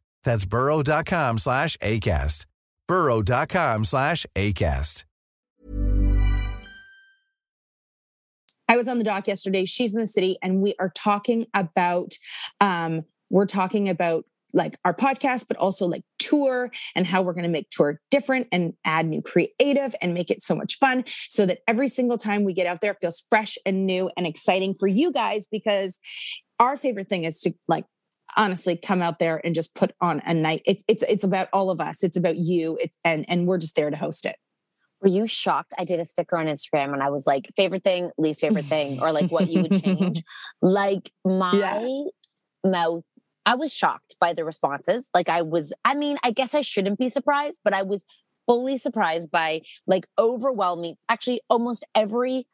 That's 0.23 0.45
burrow.com 0.45 1.37
slash 1.37 1.77
ACAST. 1.77 2.45
burrow.com 2.87 3.85
slash 3.85 4.25
ACAST. 4.35 5.05
I 8.67 8.77
was 8.77 8.87
on 8.87 8.99
the 8.99 9.03
dock 9.03 9.27
yesterday. 9.27 9.65
She's 9.65 9.93
in 9.93 9.99
the 9.99 10.07
city, 10.07 10.37
and 10.41 10.61
we 10.61 10.75
are 10.79 10.89
talking 10.95 11.45
about 11.53 12.13
um, 12.61 13.03
we're 13.29 13.45
talking 13.45 13.89
about 13.89 14.23
like 14.53 14.77
our 14.85 14.93
podcast, 14.93 15.45
but 15.47 15.57
also 15.57 15.87
like 15.87 16.03
tour 16.19 16.71
and 16.95 17.05
how 17.05 17.21
we're 17.21 17.33
going 17.33 17.43
to 17.43 17.49
make 17.49 17.69
tour 17.69 17.99
different 18.11 18.47
and 18.51 18.73
add 18.85 19.07
new 19.07 19.21
creative 19.21 19.93
and 20.01 20.13
make 20.13 20.29
it 20.29 20.41
so 20.41 20.55
much 20.55 20.77
fun 20.77 21.03
so 21.29 21.45
that 21.45 21.59
every 21.67 21.87
single 21.87 22.17
time 22.17 22.43
we 22.43 22.53
get 22.53 22.67
out 22.67 22.81
there, 22.81 22.91
it 22.91 22.97
feels 23.01 23.25
fresh 23.29 23.57
and 23.65 23.85
new 23.85 24.09
and 24.15 24.25
exciting 24.25 24.73
for 24.73 24.87
you 24.87 25.11
guys 25.11 25.47
because 25.51 25.99
our 26.59 26.77
favorite 26.77 27.09
thing 27.09 27.23
is 27.23 27.39
to 27.41 27.53
like 27.67 27.85
honestly 28.37 28.77
come 28.77 29.01
out 29.01 29.19
there 29.19 29.41
and 29.43 29.53
just 29.55 29.75
put 29.75 29.91
on 30.01 30.21
a 30.25 30.33
night. 30.33 30.61
It's 30.65 30.83
it's 30.87 31.03
it's 31.07 31.23
about 31.23 31.47
all 31.53 31.69
of 31.69 31.79
us. 31.81 32.03
It's 32.03 32.17
about 32.17 32.37
you. 32.37 32.77
It's 32.81 32.97
and 33.03 33.25
and 33.27 33.47
we're 33.47 33.57
just 33.57 33.75
there 33.75 33.89
to 33.89 33.97
host 33.97 34.25
it. 34.25 34.35
Were 35.01 35.07
you 35.09 35.25
shocked? 35.25 35.73
I 35.79 35.83
did 35.85 35.99
a 35.99 36.05
sticker 36.05 36.37
on 36.37 36.45
Instagram 36.45 36.93
and 36.93 37.01
I 37.01 37.09
was 37.09 37.25
like, 37.25 37.49
favorite 37.55 37.83
thing, 37.83 38.11
least 38.17 38.41
favorite 38.41 38.65
thing, 38.65 38.99
or 39.01 39.11
like 39.11 39.31
what 39.31 39.49
you 39.49 39.61
would 39.63 39.81
change. 39.83 40.21
like 40.61 41.11
my 41.25 41.53
Yeah. 42.63 42.69
mouth, 42.69 43.03
I 43.45 43.55
was 43.55 43.73
shocked 43.73 44.15
by 44.19 44.33
the 44.33 44.45
responses. 44.45 45.09
Like 45.13 45.27
I 45.27 45.41
was, 45.41 45.73
I 45.83 45.95
mean, 45.95 46.17
I 46.23 46.29
guess 46.29 46.53
I 46.53 46.61
shouldn't 46.61 46.99
be 46.99 47.09
surprised, 47.09 47.59
but 47.63 47.73
I 47.73 47.81
was 47.81 48.03
fully 48.45 48.77
surprised 48.77 49.31
by 49.31 49.61
like 49.87 50.05
overwhelming. 50.19 50.97
Actually, 51.09 51.41
almost 51.49 51.83
every 51.95 52.45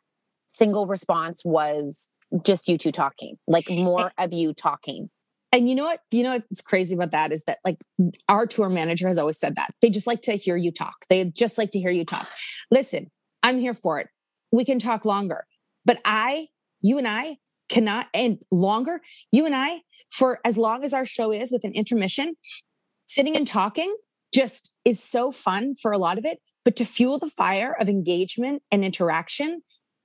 single 0.48 0.88
response 0.88 1.42
was 1.44 2.08
just 2.44 2.70
you 2.70 2.78
two 2.78 2.92
talking, 2.94 3.36
like 3.46 3.70
more 3.70 4.14
of 4.18 4.32
you 4.32 4.54
talking. 4.54 5.10
And 5.52 5.70
you 5.70 5.76
know 5.76 5.86
what? 5.86 6.02
You 6.12 6.24
know 6.24 6.32
what's 6.34 6.62
crazy 6.62 6.94
about 6.94 7.12
that 7.12 7.32
is 7.32 7.44
that 7.46 7.60
like 7.64 7.78
our 8.28 8.46
tour 8.46 8.70
manager 8.70 9.08
has 9.08 9.18
always 9.18 9.40
said 9.40 9.56
that. 9.56 9.74
They 9.82 9.90
just 9.90 10.08
like 10.08 10.22
to 10.24 10.34
hear 10.34 10.58
you 10.58 10.72
talk. 10.72 11.06
They 11.10 11.24
just 11.26 11.58
like 11.58 11.72
to 11.72 11.80
hear 11.80 11.92
you 11.92 12.06
talk. 12.06 12.28
Listen, 12.70 13.10
I'm 13.44 13.60
here 13.60 13.74
for 13.74 14.00
it. 14.00 14.08
We 14.52 14.66
can 14.66 14.80
talk 14.80 15.06
longer. 15.06 15.46
But 15.86 16.00
I, 16.04 16.48
you 16.82 16.98
and 16.98 17.08
I 17.08 17.38
cannot 17.70 18.08
and 18.14 18.40
longer, 18.52 19.02
you 19.32 19.46
and 19.46 19.56
I 19.56 19.82
for 20.10 20.40
as 20.46 20.58
long 20.58 20.84
as 20.84 20.94
our 20.94 21.06
show 21.06 21.32
is 21.32 21.52
with 21.52 21.64
an 21.64 21.74
intermission, 21.74 22.36
sitting 23.08 23.36
and 23.36 23.48
talking 23.48 23.94
just 24.34 24.72
is 24.86 25.02
so 25.02 25.32
fun 25.32 25.76
for 25.82 25.92
a 25.92 25.98
lot 25.98 26.18
of 26.18 26.26
it, 26.26 26.40
but 26.66 26.76
to 26.76 26.86
fuel 26.86 27.18
the 27.18 27.30
fire 27.30 27.76
of 27.80 27.90
engagement 27.90 28.62
and 28.72 28.84
interaction 28.84 29.62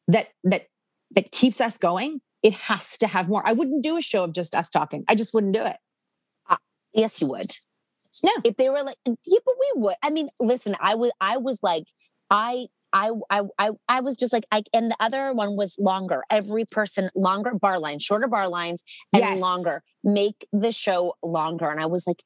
that 0.09 0.29
that 0.45 0.67
that 1.15 1.31
keeps 1.31 1.61
us 1.61 1.79
going, 1.79 2.21
it 2.43 2.55
has 2.55 2.99
to 2.99 3.07
have 3.07 3.29
more. 3.29 3.47
I 3.47 3.53
wouldn't 3.53 3.83
do 3.83 3.97
a 3.97 4.03
show 4.03 4.25
of 4.25 4.33
just 4.33 4.55
us 4.55 4.69
talking. 4.69 5.05
I 5.09 5.15
just 5.15 5.33
wouldn't 5.35 5.55
do 5.55 5.65
it. 5.65 5.77
Ah, 6.49 6.59
yes, 6.93 7.21
you 7.21 7.29
would. 7.29 7.55
No. 8.23 8.33
If 8.45 8.57
they 8.57 8.69
were 8.69 8.83
like, 8.83 8.97
yeah, 9.07 9.39
but 9.45 9.55
we 9.59 9.73
would. 9.77 9.95
I 10.03 10.11
mean, 10.11 10.29
listen, 10.41 10.77
I 10.81 10.95
was, 10.97 11.13
I 11.21 11.39
was 11.39 11.59
like, 11.63 11.85
I, 12.31 12.67
I, 12.93 13.11
I, 13.31 13.43
I, 13.59 13.71
I 13.89 14.01
was 14.01 14.17
just 14.17 14.33
like, 14.35 14.45
I, 14.53 14.63
and 14.75 14.91
the 14.91 14.97
other 15.01 15.33
one 15.33 15.57
was 15.57 15.75
longer. 15.79 16.23
Every 16.29 16.67
person 16.67 17.09
longer 17.15 17.55
bar 17.55 17.79
lines, 17.79 18.03
shorter 18.03 18.29
bar 18.29 18.49
lines, 18.49 18.83
and 19.15 19.21
Yes. 19.23 19.41
longer. 19.41 19.83
Make 20.05 20.47
the 20.53 20.73
show 20.73 21.15
longer. 21.23 21.69
And 21.71 21.81
I 21.81 21.87
was 21.87 22.07
like, 22.07 22.23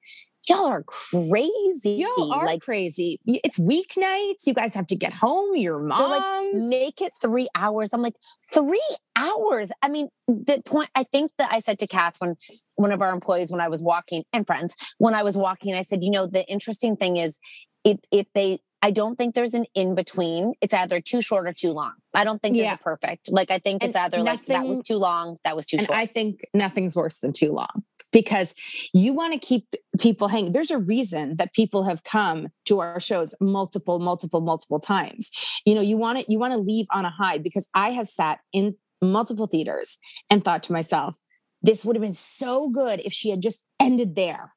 y'all 0.49 0.67
are 0.67 0.83
crazy. 0.83 1.93
Y'all 1.93 2.33
are 2.33 2.47
like, 2.47 2.63
crazy. 2.63 3.21
It's 3.27 3.59
weeknights. 3.59 4.47
You 4.47 4.55
guys 4.55 4.75
have 4.75 4.87
to 4.89 4.97
get 4.97 5.13
home. 5.13 5.57
Your 5.57 5.79
They're 5.79 6.09
like, 6.09 6.55
make 6.55 7.01
it 7.01 7.13
three 7.21 7.49
hours. 7.55 7.91
I'm 7.93 8.03
like, 8.03 8.17
three 8.53 8.97
hours. 9.15 9.71
I 9.83 9.89
mean, 9.89 10.09
the 10.29 10.63
point, 10.65 10.91
I 10.95 11.05
think 11.05 11.31
that 11.39 11.53
I 11.53 11.61
said 11.61 11.79
to 11.81 11.87
Kath 11.87 12.17
when 12.19 12.37
one 12.77 12.93
of 12.93 13.03
our 13.03 13.13
employees, 13.13 13.51
when 13.51 13.61
I 13.61 13.69
was 13.69 13.83
walking 13.83 14.25
and 14.33 14.47
friends, 14.47 14.75
when 14.99 15.15
I 15.15 15.23
was 15.23 15.37
walking, 15.37 15.75
I 15.75 15.83
said, 15.83 16.03
you 16.03 16.11
know, 16.11 16.27
the 16.27 16.47
interesting 16.47 16.97
thing 16.97 17.17
is 17.17 17.39
if, 17.85 17.99
if 18.11 18.27
they, 18.35 18.59
I 18.83 18.91
don't 18.91 19.17
think 19.17 19.35
there's 19.35 19.55
an 19.55 19.65
in 19.75 19.95
between. 19.95 20.53
It's 20.61 20.75
either 20.75 21.01
too 21.01 21.21
short 21.21 21.49
or 21.49 21.53
too 21.53 21.73
long. 21.73 21.95
I 22.15 22.25
don't 22.25 22.41
think 22.41 22.57
there's 22.57 22.67
Yeah. 22.67 22.75
a 22.75 22.79
perfect. 22.79 23.33
Like, 23.33 23.51
I 23.51 23.59
think 23.59 23.83
it's 23.83 23.97
And 23.97 24.15
either 24.15 24.23
like 24.23 24.45
that 24.47 24.67
was 24.67 24.83
too 24.83 24.99
long, 24.99 25.39
that 25.45 25.57
was 25.57 25.67
too 25.67 25.79
and 25.79 25.87
short. 25.87 25.99
I 25.99 26.07
think 26.07 26.45
nothing's 26.55 26.95
worse 26.95 27.19
than 27.19 27.33
too 27.33 27.53
long 27.53 27.85
because 28.17 28.55
you 28.95 29.13
want 29.13 29.35
to 29.35 29.39
keep 29.39 29.67
people 29.99 30.27
hanging. 30.27 30.53
There's 30.53 30.71
a 30.71 30.79
reason 30.79 31.37
that 31.37 31.53
people 31.53 31.85
have 31.85 32.03
come 32.03 32.49
to 32.65 32.81
our 32.81 32.99
shows 32.99 33.35
multiple, 33.43 33.99
multiple, 33.99 34.41
multiple 34.41 34.81
times. 34.81 35.31
You 35.67 35.75
know, 35.75 35.83
you 35.83 35.99
want 35.99 36.21
to 36.21 36.25
you 36.27 36.39
want 36.39 36.55
to 36.55 36.59
leave 36.59 36.87
on 36.91 37.05
a 37.05 37.11
high 37.11 37.37
because 37.37 37.69
I 37.75 37.91
have 37.91 38.09
sat 38.09 38.39
in 38.55 38.75
multiple 39.03 39.47
theaters 39.47 39.99
and 40.31 40.43
thought 40.43 40.63
to 40.63 40.73
myself, 40.73 41.19
this 41.61 41.85
would 41.85 41.95
have 41.95 42.01
been 42.01 42.15
so 42.15 42.71
good 42.71 43.03
if 43.05 43.13
she 43.13 43.29
had 43.29 43.43
just 43.43 43.67
ended 43.79 44.17
there. 44.17 44.55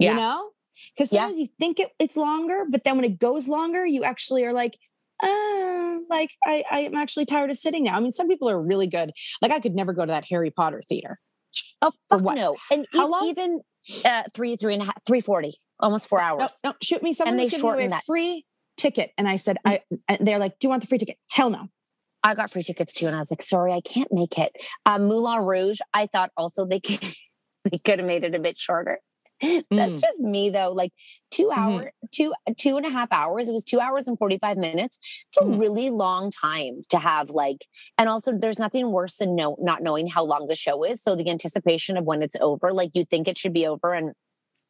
Yeah. 0.00 0.10
You 0.10 0.16
know? 0.16 0.50
Because 0.96 1.12
Yeah. 1.12 1.20
sometimes 1.20 1.38
you 1.38 1.46
think 1.60 1.78
it, 1.78 1.90
it's 2.00 2.16
longer, 2.16 2.64
but 2.68 2.82
then 2.82 2.96
when 2.96 3.04
it 3.04 3.20
goes 3.20 3.46
longer, 3.46 3.86
you 3.86 4.02
actually 4.02 4.44
are 4.44 4.52
like, 4.52 4.76
uh, 5.22 5.98
like 6.10 6.30
I, 6.44 6.64
I'm 6.68 6.96
actually 6.96 7.26
tired 7.26 7.50
of 7.52 7.58
sitting 7.58 7.84
now. 7.84 7.96
I 7.96 8.00
mean, 8.00 8.10
some 8.10 8.26
people 8.26 8.50
are 8.50 8.60
really 8.60 8.88
good. 8.88 9.12
Like 9.40 9.52
I 9.52 9.60
could 9.60 9.76
never 9.76 9.92
go 9.92 10.04
to 10.04 10.10
that 10.10 10.24
Harry 10.28 10.50
Potter 10.50 10.82
theater. 10.88 11.20
Oh, 11.82 11.90
for 12.08 12.18
fuck 12.18 12.22
what? 12.22 12.34
no. 12.34 12.56
And 12.70 12.86
How 12.92 13.06
e- 13.06 13.10
long? 13.10 13.28
even 13.28 13.60
uh, 14.04 14.22
three, 14.34 14.56
three 14.56 14.74
and 14.74 14.82
a 14.82 14.86
half, 14.86 14.98
340, 15.06 15.54
almost 15.80 16.08
four 16.08 16.20
hours. 16.20 16.50
No, 16.64 16.70
no, 16.70 16.74
shoot 16.82 17.02
me. 17.02 17.12
Someone 17.12 17.36
they 17.36 17.44
was 17.44 17.50
giving 17.50 17.64
away 17.64 17.70
shortened 17.70 17.86
a 17.92 17.96
that. 17.96 18.04
free 18.06 18.44
ticket, 18.76 19.10
and 19.18 19.28
I 19.28 19.36
said, 19.36 19.56
I. 19.64 19.80
And 20.08 20.26
they're 20.26 20.38
like, 20.38 20.58
"Do 20.58 20.66
you 20.66 20.70
want 20.70 20.82
the 20.82 20.88
free 20.88 20.98
ticket?" 20.98 21.16
Hell 21.30 21.50
no. 21.50 21.68
I 22.22 22.34
got 22.34 22.50
free 22.50 22.62
tickets 22.62 22.92
too, 22.92 23.06
and 23.06 23.14
I 23.14 23.20
was 23.20 23.30
like, 23.30 23.42
sorry, 23.42 23.72
I 23.72 23.80
can't 23.80 24.12
make 24.12 24.38
it. 24.38 24.52
Um, 24.84 25.06
Moulin 25.06 25.44
Rouge, 25.44 25.78
I 25.94 26.08
thought 26.08 26.30
also 26.36 26.66
they 26.66 26.80
could, 26.80 27.00
they 27.64 27.78
could 27.78 28.00
have 28.00 28.06
made 28.08 28.24
it 28.24 28.34
a 28.34 28.38
bit 28.40 28.58
shorter. 28.58 28.98
That's 29.76 30.00
Mm. 30.00 30.00
just 30.00 30.18
me 30.18 30.50
though. 30.50 30.72
Like 30.72 30.92
two 31.30 31.50
Mhm. 31.56 31.88
hour, 31.90 31.92
two 32.12 32.34
two 32.58 32.76
and 32.76 32.84
a 32.86 32.90
half 32.90 33.08
hours. 33.12 33.48
It 33.48 33.52
was 33.52 33.64
two 33.64 33.80
hours 33.80 34.08
and 34.08 34.18
forty 34.18 34.38
five 34.38 34.56
minutes. 34.56 34.98
It's 35.28 35.36
a 35.36 35.46
Mhm. 35.46 35.58
really 35.58 35.90
long 35.90 36.30
time 36.30 36.80
to 36.90 36.98
have 36.98 37.30
like, 37.30 37.64
and 37.98 38.08
also 38.08 38.32
there's 38.36 38.58
nothing 38.58 38.90
worse 38.90 39.16
than 39.16 39.36
no 39.36 39.56
not 39.60 39.82
knowing 39.82 40.08
how 40.08 40.24
long 40.24 40.46
the 40.48 40.56
show 40.56 40.82
is. 40.84 41.02
So 41.02 41.14
the 41.14 41.30
anticipation 41.30 41.96
of 41.96 42.04
when 42.04 42.22
it's 42.22 42.36
over, 42.40 42.72
like 42.72 42.90
you 42.94 43.04
think 43.04 43.28
it 43.28 43.38
should 43.38 43.52
be 43.54 43.66
over, 43.66 43.94
and 43.94 44.12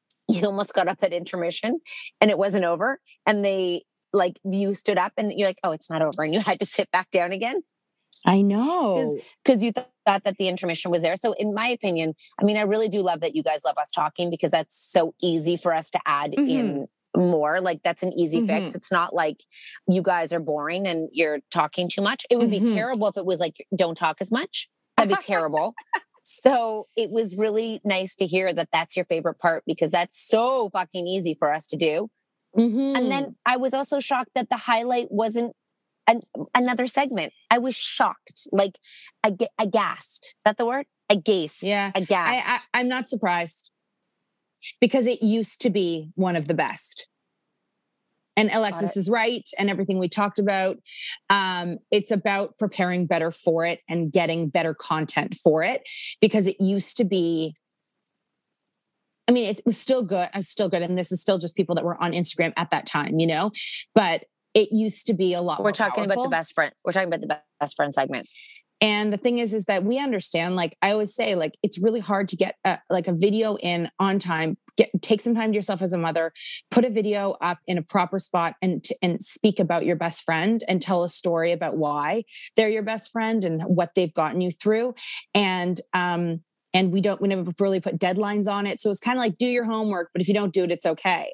you 0.28 0.44
almost 0.44 0.74
got 0.74 0.88
up 0.88 0.98
at 1.02 1.12
intermission, 1.12 1.80
and 2.20 2.30
it 2.30 2.38
wasn't 2.38 2.64
over, 2.64 3.00
and 3.26 3.44
they 3.44 3.84
like 4.12 4.38
you 4.44 4.74
stood 4.74 4.98
up 4.98 5.12
and 5.18 5.32
you're 5.32 5.48
like, 5.48 5.58
oh, 5.64 5.72
it's 5.72 5.90
not 5.90 6.02
over, 6.02 6.22
and 6.24 6.34
you 6.34 6.40
had 6.40 6.60
to 6.60 6.66
sit 6.66 6.90
back 6.92 7.10
down 7.10 7.32
again 7.32 7.62
I 8.26 8.40
know. 8.42 9.18
because 9.44 9.62
you 9.62 9.72
th- 9.72 9.86
thought 10.06 10.24
that 10.24 10.36
the 10.38 10.48
intermission 10.48 10.90
was 10.90 11.02
there. 11.02 11.16
So, 11.16 11.32
in 11.34 11.54
my 11.54 11.68
opinion, 11.68 12.14
I 12.40 12.44
mean, 12.44 12.56
I 12.56 12.62
really 12.62 12.88
do 12.88 13.00
love 13.00 13.20
that 13.20 13.34
you 13.34 13.42
guys 13.42 13.60
love 13.64 13.76
us 13.78 13.90
talking 13.90 14.30
because 14.30 14.50
that's 14.50 14.76
so 14.90 15.14
easy 15.22 15.56
for 15.56 15.74
us 15.74 15.90
to 15.90 16.00
add 16.06 16.34
in 16.34 16.86
more. 17.16 17.60
Like, 17.60 17.80
that's 17.82 18.02
an 18.02 18.12
easy 18.12 18.46
fix. 18.46 18.74
It's 18.74 18.92
not 18.92 19.14
like 19.14 19.42
you 19.88 20.02
guys 20.02 20.32
are 20.32 20.40
boring 20.40 20.86
and 20.86 21.08
you're 21.12 21.40
talking 21.50 21.88
too 21.88 22.02
much. 22.02 22.24
It 22.30 22.36
would 22.36 22.50
be 22.50 22.60
Mhm. 22.60 22.72
terrible 22.74 23.06
if 23.08 23.16
it 23.16 23.24
was 23.26 23.40
like, 23.40 23.66
don't 23.74 23.96
talk 23.96 24.18
as 24.20 24.30
much. 24.30 24.68
That'd 24.96 25.16
be 25.16 25.22
terrible. 25.22 25.74
So, 26.24 26.86
it 26.96 27.10
was 27.10 27.36
really 27.36 27.80
nice 27.84 28.14
to 28.16 28.26
hear 28.26 28.52
that 28.52 28.68
that's 28.72 28.96
your 28.96 29.06
favorite 29.06 29.38
part 29.38 29.64
because 29.66 29.90
that's 29.90 30.20
so 30.28 30.68
fucking 30.70 31.06
easy 31.06 31.34
for 31.34 31.52
us 31.52 31.66
to 31.68 31.76
do. 31.76 32.08
Mhm. 32.56 32.96
And 32.96 33.10
then 33.10 33.36
I 33.46 33.56
was 33.56 33.72
also 33.74 33.98
shocked 33.98 34.30
that 34.34 34.48
the 34.50 34.56
highlight 34.56 35.10
wasn't 35.10 35.54
an, 36.08 36.20
another 36.54 36.86
segment. 36.86 37.32
I 37.50 37.58
was 37.58 37.76
shocked, 37.76 38.48
like 38.50 38.78
ag- 39.22 39.46
aghast. 39.58 40.24
Is 40.24 40.36
that 40.44 40.56
the 40.56 40.66
word? 40.66 40.86
Agaced. 41.08 41.62
Yeah. 41.62 41.92
Aghast. 41.94 42.10
I, 42.10 42.42
I, 42.54 42.60
I'm 42.74 42.88
not 42.88 43.08
surprised 43.08 43.70
because 44.80 45.06
it 45.06 45.22
used 45.22 45.60
to 45.62 45.70
be 45.70 46.10
one 46.16 46.34
of 46.34 46.48
the 46.48 46.54
best. 46.54 47.06
And 48.36 48.50
Alexis 48.52 48.96
is 48.96 49.10
right, 49.10 49.42
and 49.58 49.68
everything 49.68 49.98
we 49.98 50.08
talked 50.08 50.38
about. 50.38 50.78
Um, 51.28 51.78
it's 51.90 52.12
about 52.12 52.56
preparing 52.56 53.06
better 53.06 53.32
for 53.32 53.66
it 53.66 53.80
and 53.88 54.12
getting 54.12 54.48
better 54.48 54.74
content 54.74 55.34
for 55.34 55.64
it 55.64 55.82
because 56.20 56.46
it 56.46 56.60
used 56.60 56.96
to 56.98 57.04
be. 57.04 57.56
I 59.26 59.32
mean, 59.32 59.48
it 59.48 59.66
was 59.66 59.76
still 59.76 60.04
good. 60.04 60.28
I'm 60.32 60.42
still 60.42 60.68
good, 60.68 60.82
and 60.82 60.96
this 60.96 61.10
is 61.10 61.20
still 61.20 61.38
just 61.38 61.56
people 61.56 61.74
that 61.74 61.84
were 61.84 62.00
on 62.00 62.12
Instagram 62.12 62.52
at 62.56 62.70
that 62.70 62.86
time, 62.86 63.18
you 63.18 63.26
know. 63.26 63.50
But 63.92 64.22
it 64.58 64.72
used 64.72 65.06
to 65.06 65.14
be 65.14 65.34
a 65.34 65.40
lot. 65.40 65.62
We're 65.62 65.70
talking 65.70 66.04
about 66.04 66.20
the 66.20 66.28
best 66.28 66.52
friend. 66.52 66.72
We're 66.84 66.90
talking 66.90 67.06
about 67.06 67.20
the 67.20 67.38
best 67.60 67.76
friend 67.76 67.94
segment. 67.94 68.26
And 68.80 69.12
the 69.12 69.16
thing 69.16 69.38
is, 69.38 69.54
is 69.54 69.66
that 69.66 69.84
we 69.84 70.00
understand. 70.00 70.56
Like 70.56 70.76
I 70.82 70.90
always 70.90 71.14
say, 71.14 71.36
like 71.36 71.54
it's 71.62 71.78
really 71.78 72.00
hard 72.00 72.28
to 72.30 72.36
get 72.36 72.56
a, 72.64 72.78
like 72.90 73.06
a 73.06 73.12
video 73.12 73.56
in 73.56 73.88
on 74.00 74.18
time. 74.18 74.58
Get 74.76 74.90
take 75.00 75.20
some 75.20 75.36
time 75.36 75.52
to 75.52 75.56
yourself 75.56 75.80
as 75.80 75.92
a 75.92 75.98
mother. 75.98 76.32
Put 76.72 76.84
a 76.84 76.90
video 76.90 77.36
up 77.40 77.58
in 77.68 77.78
a 77.78 77.82
proper 77.82 78.18
spot 78.18 78.54
and 78.60 78.84
and 79.00 79.22
speak 79.22 79.60
about 79.60 79.84
your 79.84 79.96
best 79.96 80.24
friend 80.24 80.64
and 80.66 80.82
tell 80.82 81.04
a 81.04 81.08
story 81.08 81.52
about 81.52 81.76
why 81.76 82.24
they're 82.56 82.68
your 82.68 82.82
best 82.82 83.12
friend 83.12 83.44
and 83.44 83.62
what 83.62 83.90
they've 83.94 84.14
gotten 84.14 84.40
you 84.40 84.50
through. 84.50 84.94
And 85.34 85.80
um 85.94 86.40
and 86.74 86.92
we 86.92 87.00
don't 87.00 87.20
we 87.20 87.28
never 87.28 87.52
really 87.60 87.80
put 87.80 87.98
deadlines 87.98 88.48
on 88.48 88.66
it. 88.66 88.80
So 88.80 88.90
it's 88.90 89.00
kind 89.00 89.18
of 89.18 89.22
like 89.22 89.38
do 89.38 89.46
your 89.46 89.64
homework, 89.64 90.10
but 90.12 90.20
if 90.20 90.26
you 90.26 90.34
don't 90.34 90.52
do 90.52 90.64
it, 90.64 90.72
it's 90.72 90.86
okay, 90.86 91.32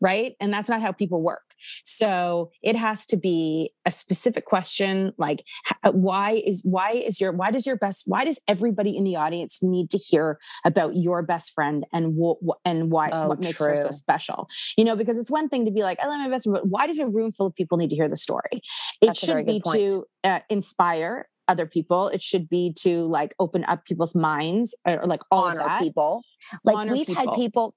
right? 0.00 0.34
And 0.40 0.52
that's 0.52 0.68
not 0.68 0.82
how 0.82 0.92
people 0.92 1.22
work. 1.22 1.45
So 1.84 2.50
it 2.62 2.76
has 2.76 3.06
to 3.06 3.16
be 3.16 3.72
a 3.84 3.90
specific 3.90 4.44
question 4.44 5.12
like 5.18 5.44
why 5.92 6.42
is 6.44 6.62
why 6.64 6.90
is 6.90 7.20
your 7.20 7.32
why 7.32 7.50
does 7.50 7.66
your 7.66 7.76
best 7.76 8.02
why 8.06 8.24
does 8.24 8.38
everybody 8.48 8.96
in 8.96 9.04
the 9.04 9.16
audience 9.16 9.58
need 9.62 9.90
to 9.90 9.98
hear 9.98 10.38
about 10.64 10.96
your 10.96 11.22
best 11.22 11.52
friend 11.52 11.84
and 11.92 12.14
what 12.16 12.38
and 12.64 12.90
why 12.90 13.08
Oh, 13.12 13.28
what 13.28 13.40
makes 13.40 13.58
her 13.60 13.76
so 13.76 13.90
special 13.92 14.48
you 14.76 14.84
know 14.84 14.96
because 14.96 15.18
it's 15.18 15.30
one 15.30 15.48
thing 15.48 15.64
to 15.64 15.70
be 15.70 15.82
like 15.82 16.00
i 16.02 16.06
love 16.06 16.18
my 16.20 16.28
best 16.28 16.44
friend 16.44 16.58
but 16.62 16.68
why 16.68 16.86
does 16.86 16.98
a 16.98 17.06
room 17.06 17.32
full 17.32 17.46
of 17.46 17.54
people 17.54 17.78
need 17.78 17.90
to 17.90 17.96
hear 17.96 18.08
the 18.08 18.16
story 18.16 18.60
it 19.00 19.06
That's 19.06 19.18
should 19.18 19.46
be 19.46 19.60
point. 19.64 19.78
to 19.90 20.04
uh, 20.24 20.40
inspire 20.50 21.28
other 21.48 21.66
people 21.66 22.08
it 22.08 22.22
should 22.22 22.48
be 22.48 22.72
to 22.80 23.04
like 23.06 23.34
open 23.38 23.64
up 23.64 23.84
people's 23.84 24.14
minds 24.14 24.74
or, 24.86 25.00
or 25.00 25.06
like 25.06 25.20
all 25.30 25.46
of 25.46 25.52
honor 25.52 25.64
that. 25.64 25.80
people. 25.80 26.22
Like 26.64 26.76
Honor 26.76 26.92
we've 26.92 27.08
had 27.08 27.32
people. 27.34 27.74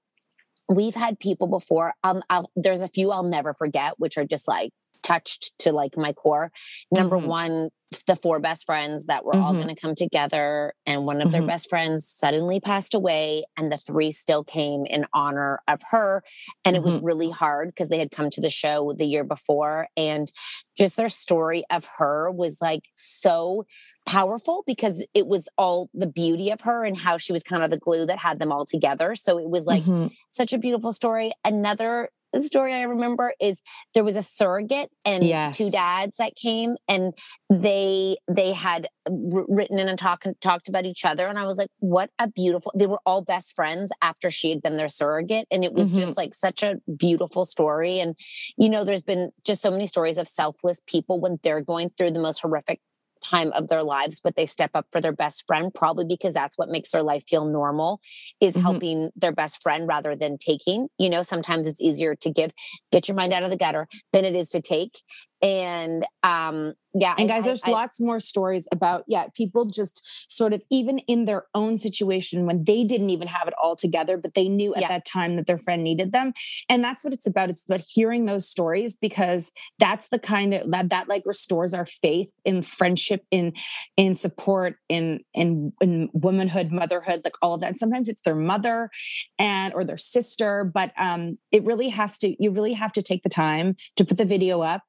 We've 0.70 0.94
had 0.96 1.20
people 1.20 1.48
before. 1.48 1.94
Um, 2.04 2.22
I'll, 2.30 2.50
there's 2.56 2.82
a 2.82 2.88
few 2.88 3.12
I'll 3.12 3.24
never 3.24 3.54
forget, 3.54 3.94
which 3.98 4.18
are 4.18 4.26
just 4.26 4.48
like 4.48 4.72
touched 5.02 5.58
to 5.60 5.72
like 5.72 5.96
my 5.96 6.12
core. 6.12 6.52
Number 6.90 7.18
Mhm. 7.18 7.24
one, 7.26 7.70
the 8.06 8.14
four 8.14 8.38
best 8.38 8.66
friends 8.66 9.06
that 9.06 9.24
were 9.24 9.34
all 9.34 9.52
Mhm. 9.54 9.62
going 9.62 9.74
to 9.74 9.80
come 9.80 9.94
together, 9.96 10.74
and 10.86 11.06
one 11.06 11.20
of 11.20 11.32
their 11.32 11.42
Mhm. 11.42 11.46
best 11.48 11.68
friends 11.68 12.06
suddenly 12.06 12.60
passed 12.60 12.94
away, 12.94 13.44
and 13.56 13.72
the 13.72 13.78
three 13.78 14.12
still 14.12 14.44
came 14.44 14.86
in 14.86 15.06
honor 15.12 15.60
of 15.66 15.80
her. 15.90 16.22
And 16.64 16.76
it 16.76 16.82
was 16.84 16.94
Mm-hmm. 16.94 17.04
really 17.04 17.30
hard 17.30 17.68
because 17.70 17.88
they 17.88 17.98
had 17.98 18.12
come 18.12 18.30
to 18.30 18.40
the 18.40 18.50
show 18.50 18.92
the 18.96 19.06
year 19.06 19.24
before, 19.24 19.88
and 19.96 20.30
just 20.78 20.96
their 20.96 21.08
story 21.08 21.64
of 21.70 21.84
her 21.98 22.30
was 22.30 22.58
like 22.60 22.84
so 22.94 23.66
powerful 24.06 24.62
because 24.66 25.04
it 25.12 25.26
was 25.26 25.48
all 25.58 25.90
the 25.92 26.06
beauty 26.06 26.50
of 26.50 26.60
her 26.60 26.84
and 26.84 26.96
how 26.96 27.18
she 27.18 27.32
was 27.32 27.42
kind 27.42 27.64
of 27.64 27.70
the 27.70 27.76
glue 27.78 28.06
that 28.06 28.18
had 28.18 28.38
them 28.38 28.52
all 28.52 28.64
together. 28.64 29.16
So 29.16 29.36
it 29.38 29.50
was 29.50 29.64
like 29.66 29.82
Mhm. 29.84 30.12
such 30.28 30.52
a 30.52 30.58
beautiful 30.58 30.92
story. 30.92 31.32
Another 31.44 32.08
story 32.42 32.74
I 32.74 32.82
remember 32.82 33.32
is 33.40 33.60
there 33.94 34.04
was 34.04 34.16
a 34.16 34.22
surrogate 34.22 34.90
and 35.04 35.24
Yes. 35.24 35.58
two 35.58 35.70
dads 35.70 36.16
that 36.18 36.36
came 36.36 36.76
and 36.88 37.14
they 37.48 38.16
they 38.28 38.52
had 38.52 38.88
written 39.08 39.78
in 39.78 39.88
and 39.88 39.98
talked 39.98 40.26
talked 40.40 40.68
about 40.68 40.84
each 40.84 41.04
other 41.04 41.26
and 41.26 41.38
I 41.38 41.46
was 41.46 41.56
like 41.56 41.70
what 41.78 42.10
a 42.18 42.28
beautiful 42.28 42.72
they 42.76 42.86
were 42.86 43.00
all 43.04 43.22
best 43.22 43.54
friends 43.54 43.90
after 44.02 44.30
she 44.30 44.50
had 44.50 44.62
been 44.62 44.76
their 44.76 44.88
surrogate 44.88 45.46
and 45.50 45.64
it 45.64 45.72
was 45.72 45.90
just 45.90 46.02
mm-hmm. 46.02 46.12
like 46.16 46.34
such 46.34 46.62
a 46.62 46.76
beautiful 46.96 47.44
story 47.44 48.00
and 48.00 48.14
you 48.56 48.68
know 48.68 48.84
there's 48.84 49.02
been 49.02 49.30
just 49.44 49.62
so 49.62 49.70
many 49.70 49.86
stories 49.86 50.18
of 50.18 50.28
selfless 50.28 50.80
people 50.86 51.20
when 51.20 51.38
they're 51.42 51.62
going 51.62 51.90
through 51.96 52.10
the 52.12 52.20
most 52.20 52.40
horrific 52.40 52.80
time 53.24 53.52
of 53.52 53.68
their 53.68 53.82
lives 53.82 54.20
but 54.22 54.36
they 54.36 54.46
step 54.46 54.70
up 54.74 54.86
for 54.90 55.00
their 55.00 55.12
best 55.12 55.44
friend 55.46 55.72
probably 55.74 56.04
because 56.04 56.34
that's 56.34 56.56
what 56.56 56.68
makes 56.68 56.90
their 56.90 57.02
life 57.02 57.24
feel 57.28 57.44
normal 57.44 58.00
is 58.40 58.54
Mhm. 58.54 58.62
helping 58.62 59.10
their 59.16 59.32
best 59.32 59.62
friend 59.62 59.86
rather 59.86 60.16
than 60.16 60.38
taking 60.38 60.88
you 60.98 61.10
know 61.10 61.22
sometimes 61.22 61.66
it's 61.66 61.80
easier 61.80 62.14
to 62.16 62.30
give 62.30 62.50
get 62.92 63.08
your 63.08 63.16
mind 63.16 63.32
out 63.32 63.42
of 63.42 63.50
the 63.50 63.56
gutter 63.56 63.86
than 64.12 64.24
it 64.24 64.34
is 64.34 64.48
to 64.48 64.60
take 64.60 65.02
and 65.42 66.04
um 66.22 66.74
yeah 66.92 67.14
and 67.16 67.30
I- 67.30 67.34
guys 67.34 67.44
I- 67.44 67.46
there's 67.46 67.62
I- 67.64 67.70
lots 67.70 68.00
more 68.00 68.20
stories 68.20 68.68
about 68.72 69.04
yeah 69.06 69.26
people 69.34 69.64
just 69.64 70.02
sort 70.28 70.52
of 70.52 70.62
even 70.70 70.98
in 71.00 71.24
their 71.24 71.44
own 71.54 71.76
situation 71.76 72.46
when 72.46 72.64
they 72.64 72.84
didn't 72.84 73.10
even 73.10 73.28
have 73.28 73.48
it 73.48 73.54
all 73.62 73.76
together 73.76 74.16
but 74.18 74.34
they 74.34 74.48
knew 74.48 74.74
at 74.74 74.82
Yeah. 74.82 74.88
that 74.88 75.06
time 75.06 75.36
that 75.36 75.46
their 75.46 75.56
friend 75.58 75.82
needed 75.84 76.12
them 76.12 76.32
and 76.68 76.82
that's 76.84 77.02
what 77.04 77.12
it's 77.14 77.26
about 77.26 77.48
it's 77.48 77.62
about 77.62 77.80
hearing 77.80 78.24
those 78.26 78.48
stories 78.48 78.96
because 78.96 79.50
that's 79.78 80.08
the 80.08 80.18
kind 80.18 80.52
of 80.52 80.70
that 80.72 80.90
that 80.90 81.08
like 81.08 81.22
restores 81.24 81.72
our 81.74 81.86
faith 81.86 82.30
in 82.44 82.60
friendship 82.62 83.24
in 83.30 83.52
in 83.96 84.14
support 84.14 84.76
in 84.88 85.20
in 85.32 85.72
in 85.80 86.10
womanhood 86.12 86.70
motherhood 86.70 87.22
like 87.24 87.34
all 87.40 87.54
of 87.54 87.60
that 87.60 87.68
and 87.68 87.78
sometimes 87.78 88.08
it's 88.08 88.22
their 88.22 88.34
mother 88.34 88.90
and 89.38 89.72
or 89.74 89.84
their 89.84 89.96
sister 89.96 90.64
but 90.74 90.92
um 90.98 91.38
it 91.52 91.64
really 91.64 91.88
has 91.88 92.18
to 92.18 92.34
you 92.42 92.50
really 92.50 92.72
have 92.74 92.92
to 92.92 93.00
take 93.02 93.22
the 93.22 93.28
time 93.30 93.74
to 93.96 94.04
put 94.04 94.18
the 94.18 94.24
video 94.24 94.60
up 94.60 94.82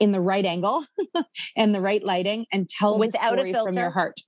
in 0.00 0.12
the 0.12 0.20
right 0.20 0.44
angle 0.44 0.84
and 1.56 1.74
the 1.74 1.80
right 1.80 2.02
lighting 2.04 2.46
and 2.52 2.68
tell 2.68 2.98
Without 2.98 3.36
the 3.36 3.38
story 3.38 3.52
from 3.52 3.74
your 3.74 3.90
heart. 3.90 4.20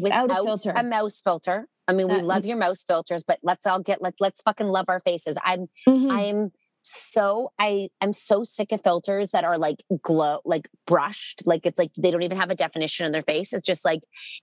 without 0.00 0.30
a 0.30 0.34
filter. 0.44 0.72
a 0.74 0.82
mouse 0.82 1.20
filter 1.22 1.66
i 1.88 1.92
mean 1.92 2.08
we 2.08 2.14
Uh, 2.14 2.22
love 2.22 2.46
your 2.46 2.56
mouse 2.56 2.84
filters 2.86 3.22
but 3.26 3.38
let's 3.42 3.66
all 3.66 3.80
get 3.80 4.00
let, 4.00 4.14
let's 4.20 4.40
fucking 4.42 4.68
love 4.68 4.84
our 4.88 5.00
faces 5.00 5.36
i'm 5.44 5.66
Mhm. 5.88 6.10
i'm 6.12 6.50
so 6.84 7.52
i 7.58 7.88
i'm 8.00 8.12
so 8.12 8.42
sick 8.44 8.70
of 8.72 8.80
filters 8.82 9.30
that 9.30 9.44
are 9.44 9.58
like 9.58 9.82
glow 10.02 10.40
like 10.44 10.68
brushed 10.86 11.42
like 11.46 11.62
it's 11.64 11.78
like 11.78 11.90
they 11.96 12.10
don't 12.10 12.22
even 12.22 12.38
have 12.38 12.50
a 12.50 12.54
definition 12.56 13.06
on 13.06 13.12
their 13.12 13.22
face 13.22 13.52
it's 13.52 13.66
just 13.66 13.84
like 13.84 14.00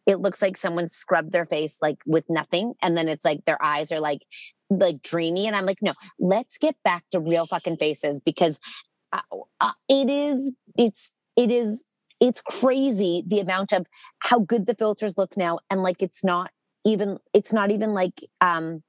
it 0.08 0.20
looks 0.20 0.42
like 0.42 0.56
someone 0.58 0.88
scrubbed 0.90 1.32
their 1.32 1.46
face 1.46 1.78
like 1.82 1.98
with 2.06 2.24
nothing 2.30 2.74
and 2.82 2.96
then 2.98 3.08
it's 3.10 3.26
like 3.26 3.44
their 3.46 3.62
eyes 3.64 3.92
are 3.92 4.00
like 4.00 4.22
like 4.70 5.02
dreamy 5.02 5.48
and 5.48 5.56
i'm 5.56 5.66
like 5.66 5.80
no 5.82 5.92
let's 6.20 6.58
get 6.58 6.76
back 6.84 7.04
to 7.12 7.20
real 7.20 7.46
fucking 7.48 7.76
faces 7.78 8.22
because 8.24 8.60
it 9.88 10.10
is 10.10 10.54
it's 10.78 11.12
it 11.36 11.52
is 11.52 11.86
it's 12.20 12.42
crazy 12.42 13.24
the 13.26 13.40
amount 13.40 13.72
of 13.72 13.86
how 14.20 14.40
good 14.40 14.66
the 14.66 14.76
filters 14.76 15.14
look 15.18 15.38
now 15.38 15.60
and 15.70 15.82
like 15.82 16.02
it's 16.02 16.24
not 16.24 16.52
even 16.86 17.18
it's 17.34 17.54
not 17.54 17.72
even 17.72 17.94
like 17.94 18.24
um 18.42 18.84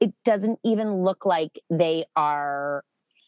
it 0.00 0.12
doesn't 0.24 0.58
even 0.64 1.02
look 1.02 1.24
like 1.24 1.60
they 1.70 2.04
are 2.16 2.82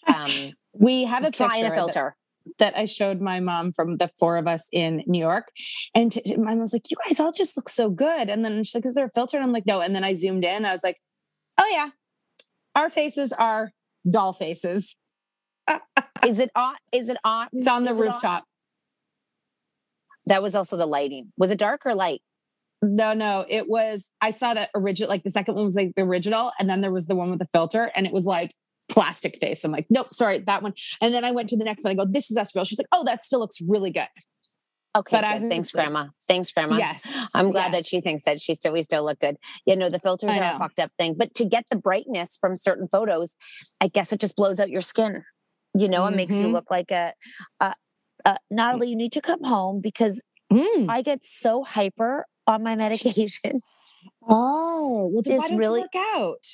um 0.07 0.52
we 0.72 1.04
have 1.04 1.24
a 1.24 1.30
trying 1.30 1.62
picture 1.62 1.72
a 1.72 1.76
filter 1.76 2.16
that 2.59 2.76
I 2.76 2.85
showed 2.85 3.20
my 3.20 3.40
mom 3.40 3.72
from 3.72 3.96
the 3.96 4.11
four 4.18 4.37
of 4.37 4.46
us 4.46 4.68
in 4.72 5.02
New 5.07 5.18
York. 5.18 5.48
And 5.94 6.12
t- 6.12 6.37
mom 6.37 6.59
was 6.59 6.72
like, 6.72 6.90
You 6.90 6.96
guys 7.07 7.20
all 7.20 7.33
just 7.33 7.57
look 7.57 7.68
so 7.68 7.88
good. 7.88 8.28
And 8.28 8.44
then 8.44 8.62
she's 8.62 8.74
like, 8.74 8.87
Is 8.87 8.94
there 8.94 9.07
a 9.07 9.11
filter? 9.11 9.37
And 9.37 9.44
I'm 9.44 9.52
like, 9.52 9.66
No. 9.66 9.80
And 9.80 9.94
then 9.94 10.04
I 10.04 10.12
zoomed 10.12 10.44
in. 10.44 10.64
I 10.64 10.72
was 10.72 10.85
like, 10.85 10.98
Oh, 11.59 11.68
yeah. 11.72 11.90
Our 12.74 12.90
faces 12.90 13.33
are 13.33 13.72
doll 14.09 14.33
faces. 14.33 14.96
Is 16.27 16.39
it 16.39 16.51
on 16.55 16.75
is 16.93 17.09
it 17.09 17.17
on 17.25 17.49
It's 17.53 17.67
on 17.67 17.85
the 17.85 17.95
rooftop. 17.95 18.45
That 20.27 20.43
was 20.43 20.55
also 20.55 20.77
the 20.77 20.87
lighting. 20.87 21.33
Was 21.37 21.51
it 21.51 21.59
dark 21.59 21.85
or 21.85 21.95
light? 21.95 22.23
No, 22.83 23.15
no, 23.15 23.45
it 23.49 23.69
was. 23.69 24.11
I 24.21 24.31
saw 24.31 24.55
the 24.55 24.69
original, 24.75 25.09
like 25.09 25.23
the 25.23 25.31
second 25.31 25.55
one 25.55 25.65
was 25.65 25.75
like 25.75 25.93
the 25.97 26.03
original, 26.03 26.51
and 26.59 26.69
then 26.69 26.81
there 26.81 26.93
was 26.93 27.07
the 27.07 27.15
one 27.15 27.31
with 27.31 27.39
the 27.39 27.47
filter, 27.47 27.91
and 27.95 28.07
it 28.07 28.13
was 28.13 28.27
like 28.27 28.53
plastic 28.89 29.39
face. 29.41 29.65
I'm 29.65 29.73
like, 29.73 29.87
nope, 29.91 30.13
sorry, 30.13 30.39
that 30.41 30.63
one. 30.63 30.75
And 31.01 31.15
then 31.15 31.25
I 31.25 31.31
went 31.31 31.49
to 31.51 31.57
the 31.57 31.65
next 31.65 31.85
one. 31.85 31.93
I 31.93 31.95
go, 31.95 32.07
this 32.11 32.31
is 32.31 32.37
us 32.37 32.55
real. 32.55 32.65
She's 32.65 32.79
like, 32.79 32.89
oh, 32.93 33.05
that 33.05 33.25
still 33.25 33.41
looks 33.41 33.57
really 33.67 33.91
good. 33.91 34.09
Okay, 34.97 35.21
thanks, 35.21 35.73
Grandma. 35.73 36.07
Thanks, 36.29 36.53
Grandma. 36.53 36.77
Yes, 36.77 37.05
I'm 37.35 37.51
glad 37.51 37.73
yes. 37.73 37.83
that 37.83 37.87
she 37.87 38.01
thinks 38.01 38.25
that 38.27 38.41
she 38.41 38.55
still 38.55 38.73
we 38.73 38.83
still 38.85 39.05
look 39.05 39.19
good. 39.19 39.37
You 39.67 39.75
know, 39.75 39.91
the 39.91 39.99
filters 39.99 40.31
are 40.31 40.55
a 40.55 40.59
fucked 40.59 40.79
up 40.79 40.93
thing, 40.99 41.17
but 41.19 41.35
to 41.35 41.45
get 41.45 41.65
the 41.69 41.77
brightness 41.77 42.39
from 42.41 42.57
certain 42.57 42.87
photos, 42.87 43.35
I 43.81 43.89
guess 43.89 44.13
it 44.13 44.21
just 44.21 44.37
blows 44.37 44.61
out 44.61 44.71
your 44.71 44.83
skin. 44.83 45.25
You 45.75 45.89
know, 45.89 46.03
mm-hmm. 46.03 46.15
it 46.15 46.17
makes 46.17 46.35
you 46.35 46.43
mm-hmm. 46.43 46.53
look 46.53 46.71
like 46.71 46.91
a. 46.91 47.13
a, 47.61 47.75
a 48.25 48.39
Natalie, 48.51 48.89
you 48.89 48.97
need 48.97 49.13
to 49.13 49.21
come 49.21 49.43
home 49.45 49.81
because 49.81 50.21
mm. 50.53 50.87
I 50.89 51.03
get 51.03 51.25
so 51.25 51.63
hyper 51.63 52.27
on 52.47 52.63
my 52.63 52.77
medication. 52.85 53.61
Oh, 54.29 55.11
well, 55.13 55.23
don't 55.23 55.57
really, 55.57 55.81
you 55.81 55.89
work 55.95 56.05
out? 56.17 56.47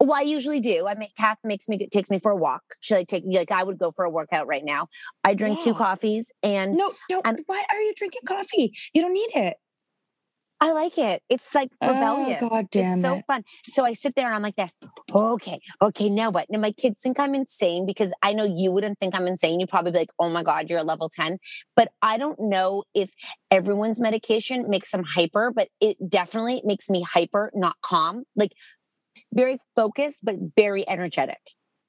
Well, 0.00 0.18
I 0.18 0.22
usually 0.22 0.58
do. 0.58 0.88
I 0.88 0.94
make 0.94 1.14
Kath 1.14 1.38
makes 1.44 1.68
me 1.68 1.86
takes 1.86 2.10
me 2.10 2.18
for 2.18 2.32
a 2.32 2.36
walk. 2.36 2.62
She 2.80 2.94
like 2.94 3.06
take 3.06 3.22
like 3.24 3.52
I 3.52 3.62
would 3.62 3.78
go 3.78 3.92
for 3.92 4.04
a 4.04 4.10
workout 4.10 4.48
right 4.48 4.64
now. 4.64 4.88
I 5.22 5.34
drink 5.34 5.60
yeah. 5.60 5.66
two 5.66 5.74
coffees 5.74 6.32
and 6.42 6.74
no, 6.74 6.92
don't. 7.08 7.24
I'm, 7.24 7.36
why 7.46 7.64
are 7.70 7.80
you 7.80 7.94
drinking 7.96 8.22
coffee? 8.26 8.76
You 8.92 9.02
don't 9.02 9.12
need 9.12 9.30
it. 9.34 9.56
I 10.62 10.70
like 10.70 10.96
it. 10.96 11.24
It's 11.28 11.56
like 11.56 11.70
oh, 11.80 11.88
rebellious. 11.88 12.38
Oh, 12.40 12.48
God 12.48 12.68
damn 12.70 12.92
it's 12.92 12.98
it. 13.00 13.02
so 13.02 13.22
fun. 13.26 13.42
So 13.70 13.84
I 13.84 13.94
sit 13.94 14.14
there 14.14 14.26
and 14.26 14.34
I'm 14.36 14.42
like 14.42 14.54
this. 14.54 14.72
Okay, 15.12 15.58
okay, 15.82 16.08
now 16.08 16.30
what? 16.30 16.46
Now 16.50 16.60
my 16.60 16.70
kids 16.70 17.00
think 17.02 17.18
I'm 17.18 17.34
insane 17.34 17.84
because 17.84 18.12
I 18.22 18.32
know 18.32 18.44
you 18.44 18.70
wouldn't 18.70 19.00
think 19.00 19.12
I'm 19.16 19.26
insane. 19.26 19.58
You'd 19.58 19.70
probably 19.70 19.90
be 19.90 19.98
like, 19.98 20.10
oh 20.20 20.30
my 20.30 20.44
God, 20.44 20.70
you're 20.70 20.78
a 20.78 20.84
level 20.84 21.10
10. 21.12 21.38
But 21.74 21.88
I 22.00 22.16
don't 22.16 22.38
know 22.38 22.84
if 22.94 23.10
everyone's 23.50 23.98
medication 23.98 24.70
makes 24.70 24.92
them 24.92 25.02
hyper, 25.02 25.50
but 25.52 25.66
it 25.80 25.96
definitely 26.08 26.62
makes 26.64 26.88
me 26.88 27.02
hyper, 27.02 27.50
not 27.54 27.74
calm. 27.82 28.22
Like 28.36 28.52
very 29.34 29.58
focused, 29.74 30.20
but 30.22 30.36
very 30.54 30.88
energetic. 30.88 31.40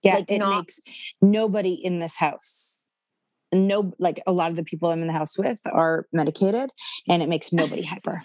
Yeah, 0.01 0.15
like 0.15 0.31
it 0.31 0.39
not- 0.39 0.57
makes 0.57 0.79
nobody 1.21 1.73
in 1.73 1.99
this 1.99 2.15
house. 2.15 2.87
No, 3.53 3.93
like 3.99 4.19
a 4.25 4.31
lot 4.31 4.49
of 4.49 4.55
the 4.55 4.63
people 4.63 4.89
I'm 4.89 5.01
in 5.01 5.07
the 5.07 5.13
house 5.13 5.37
with 5.37 5.61
are 5.63 6.07
medicated, 6.11 6.71
and 7.07 7.21
it 7.21 7.29
makes 7.29 7.53
nobody 7.53 7.83
hyper. 7.83 8.23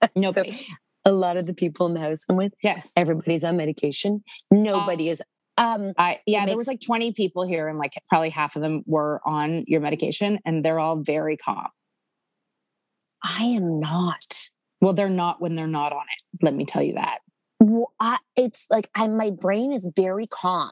Nobody. 0.16 0.52
So, 0.52 0.74
a 1.04 1.12
lot 1.12 1.36
of 1.36 1.46
the 1.46 1.54
people 1.54 1.86
in 1.86 1.94
the 1.94 2.00
house 2.00 2.24
I'm 2.28 2.36
with, 2.36 2.52
yes, 2.62 2.92
everybody's 2.96 3.44
on 3.44 3.56
medication. 3.56 4.22
Nobody 4.50 5.08
uh, 5.08 5.12
is. 5.12 5.22
Um, 5.56 5.92
I 5.98 6.20
yeah, 6.26 6.40
makes, 6.40 6.50
there 6.50 6.56
was 6.56 6.66
like 6.66 6.80
20 6.80 7.12
people 7.12 7.46
here, 7.46 7.68
and 7.68 7.78
like 7.78 7.94
probably 8.08 8.30
half 8.30 8.56
of 8.56 8.62
them 8.62 8.82
were 8.86 9.20
on 9.24 9.64
your 9.66 9.80
medication, 9.80 10.38
and 10.44 10.64
they're 10.64 10.78
all 10.78 10.96
very 10.96 11.36
calm. 11.36 11.68
I 13.22 13.44
am 13.44 13.80
not. 13.80 14.50
Well, 14.80 14.92
they're 14.92 15.08
not 15.08 15.40
when 15.40 15.56
they're 15.56 15.66
not 15.66 15.92
on 15.92 16.02
it. 16.02 16.44
Let 16.44 16.54
me 16.54 16.64
tell 16.64 16.82
you 16.82 16.94
that. 16.94 17.18
Well, 17.60 17.92
I, 17.98 18.18
it's 18.36 18.66
like 18.70 18.88
I, 18.94 19.08
my 19.08 19.30
brain 19.30 19.72
is 19.72 19.90
very 19.96 20.28
calm. 20.28 20.70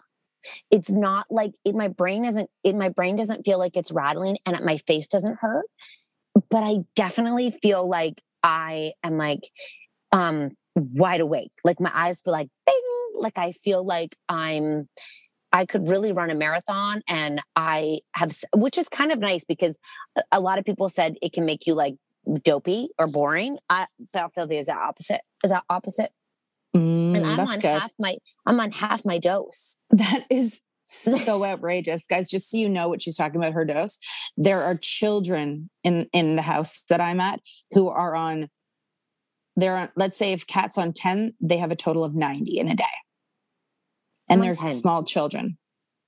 It's 0.70 0.90
not 0.90 1.26
like 1.30 1.52
it, 1.64 1.74
my 1.74 1.88
brain 1.88 2.24
isn't. 2.24 2.48
It, 2.62 2.76
my 2.76 2.88
brain 2.88 3.16
doesn't 3.16 3.44
feel 3.44 3.58
like 3.58 3.76
it's 3.76 3.90
rattling, 3.90 4.38
and 4.46 4.58
my 4.64 4.76
face 4.76 5.08
doesn't 5.08 5.38
hurt. 5.40 5.66
But 6.50 6.62
I 6.62 6.78
definitely 6.94 7.50
feel 7.50 7.88
like 7.88 8.22
I 8.46 8.92
am 9.02 9.18
like 9.18 9.50
um 10.12 10.52
wide 10.76 11.20
awake. 11.20 11.50
Like 11.64 11.80
my 11.80 11.90
eyes 11.92 12.20
feel 12.20 12.32
like 12.32 12.48
bing. 12.64 12.82
Like 13.14 13.36
I 13.36 13.52
feel 13.52 13.84
like 13.84 14.16
I'm 14.28 14.88
I 15.52 15.66
could 15.66 15.88
really 15.88 16.12
run 16.12 16.30
a 16.30 16.34
marathon 16.34 17.02
and 17.08 17.42
I 17.56 18.00
have 18.14 18.36
which 18.54 18.78
is 18.78 18.88
kind 18.88 19.10
of 19.10 19.18
nice 19.18 19.44
because 19.44 19.76
a 20.30 20.40
lot 20.40 20.58
of 20.58 20.64
people 20.64 20.88
said 20.88 21.16
it 21.22 21.32
can 21.32 21.44
make 21.44 21.66
you 21.66 21.74
like 21.74 21.96
dopey 22.44 22.90
or 22.98 23.06
boring. 23.06 23.58
I 23.68 23.86
felt 24.12 24.34
feel 24.34 24.46
the 24.46 24.58
exact 24.58 24.80
opposite. 24.80 25.22
Is 25.42 25.50
that 25.50 25.64
opposite? 25.68 26.12
Mm, 26.76 27.16
and 27.16 27.26
I'm 27.26 27.40
on 27.40 27.58
good. 27.58 27.80
half 27.80 27.92
my 27.98 28.16
I'm 28.46 28.60
on 28.60 28.70
half 28.70 29.04
my 29.04 29.18
dose. 29.18 29.76
That 29.90 30.24
is 30.30 30.60
so 31.24 31.44
outrageous 31.44 32.02
guys 32.08 32.28
just 32.28 32.50
so 32.50 32.56
you 32.56 32.68
know 32.68 32.88
what 32.88 33.02
she's 33.02 33.16
talking 33.16 33.40
about 33.40 33.52
her 33.52 33.64
dose 33.64 33.98
there 34.36 34.62
are 34.62 34.76
children 34.76 35.68
in 35.82 36.06
in 36.12 36.36
the 36.36 36.42
house 36.42 36.80
that 36.88 37.00
i'm 37.00 37.20
at 37.20 37.40
who 37.72 37.88
are 37.88 38.14
on 38.14 38.48
they're 39.56 39.76
on 39.76 39.88
let's 39.96 40.16
say 40.16 40.32
if 40.32 40.46
cat's 40.46 40.78
on 40.78 40.92
10 40.92 41.34
they 41.40 41.56
have 41.56 41.70
a 41.70 41.76
total 41.76 42.04
of 42.04 42.14
90 42.14 42.58
in 42.58 42.68
a 42.68 42.76
day. 42.76 42.84
And 44.28 44.42
they're 44.42 44.54
10. 44.54 44.76
small 44.76 45.04
children. 45.04 45.56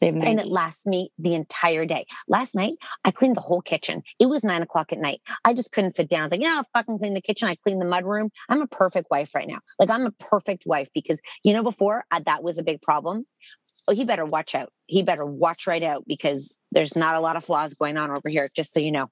They 0.01 0.07
have 0.07 0.15
90. 0.17 0.31
and 0.31 0.41
it 0.41 0.47
lasts 0.47 0.87
me 0.87 1.11
the 1.19 1.35
entire 1.35 1.85
day. 1.85 2.07
Last 2.29 2.55
night 2.55 2.75
i 3.05 3.11
cleaned 3.11 3.37
the 3.37 3.41
whole 3.41 3.63
kitchen. 3.63 4.03
It 4.21 4.27
was 4.27 4.45
nine 4.45 4.63
o'clock 4.63 4.93
at 4.93 4.99
night. 4.99 5.21
I 5.45 5.55
just 5.55 5.73
couldn't 5.73 5.97
sit 5.97 6.09
down. 6.09 6.21
I 6.21 6.25
was 6.25 6.33
like 6.33 6.43
yeah 6.43 6.57
i'll 6.57 6.69
fucking 6.73 6.99
clean 6.99 7.15
the 7.15 7.21
kitchen? 7.21 7.49
I 7.49 7.55
cleaned 7.55 7.81
the 7.81 7.87
mud 7.87 8.05
room? 8.05 8.31
I'm 8.49 8.61
a 8.61 8.67
perfect 8.67 9.09
wife 9.11 9.35
right 9.35 9.49
now. 9.49 9.59
Like 9.79 9.91
i'm 9.91 10.07
a 10.07 10.13
perfect 10.13 10.65
wife 10.67 10.89
because 10.95 11.21
you 11.43 11.53
know 11.53 11.63
before 11.63 12.05
I, 12.11 12.21
that 12.21 12.43
was 12.43 12.59
a 12.59 12.63
big 12.63 12.83
problem 12.83 13.27
oh, 13.89 13.95
he 13.95 14.05
better 14.05 14.25
watch 14.25 14.55
out. 14.55 14.71
He 14.87 15.03
better 15.03 15.25
watch 15.25 15.67
right 15.67 15.83
out 15.83 16.05
because 16.07 16.59
there's 16.71 16.95
not 16.95 17.17
a 17.17 17.21
lot 17.21 17.37
of 17.37 17.45
flaws 17.45 17.75
going 17.75 17.97
on 17.97 18.11
over 18.11 18.29
here, 18.29 18.49
just 18.55 18.73
so 18.73 18.81
you 18.81 18.93
know. 18.93 19.09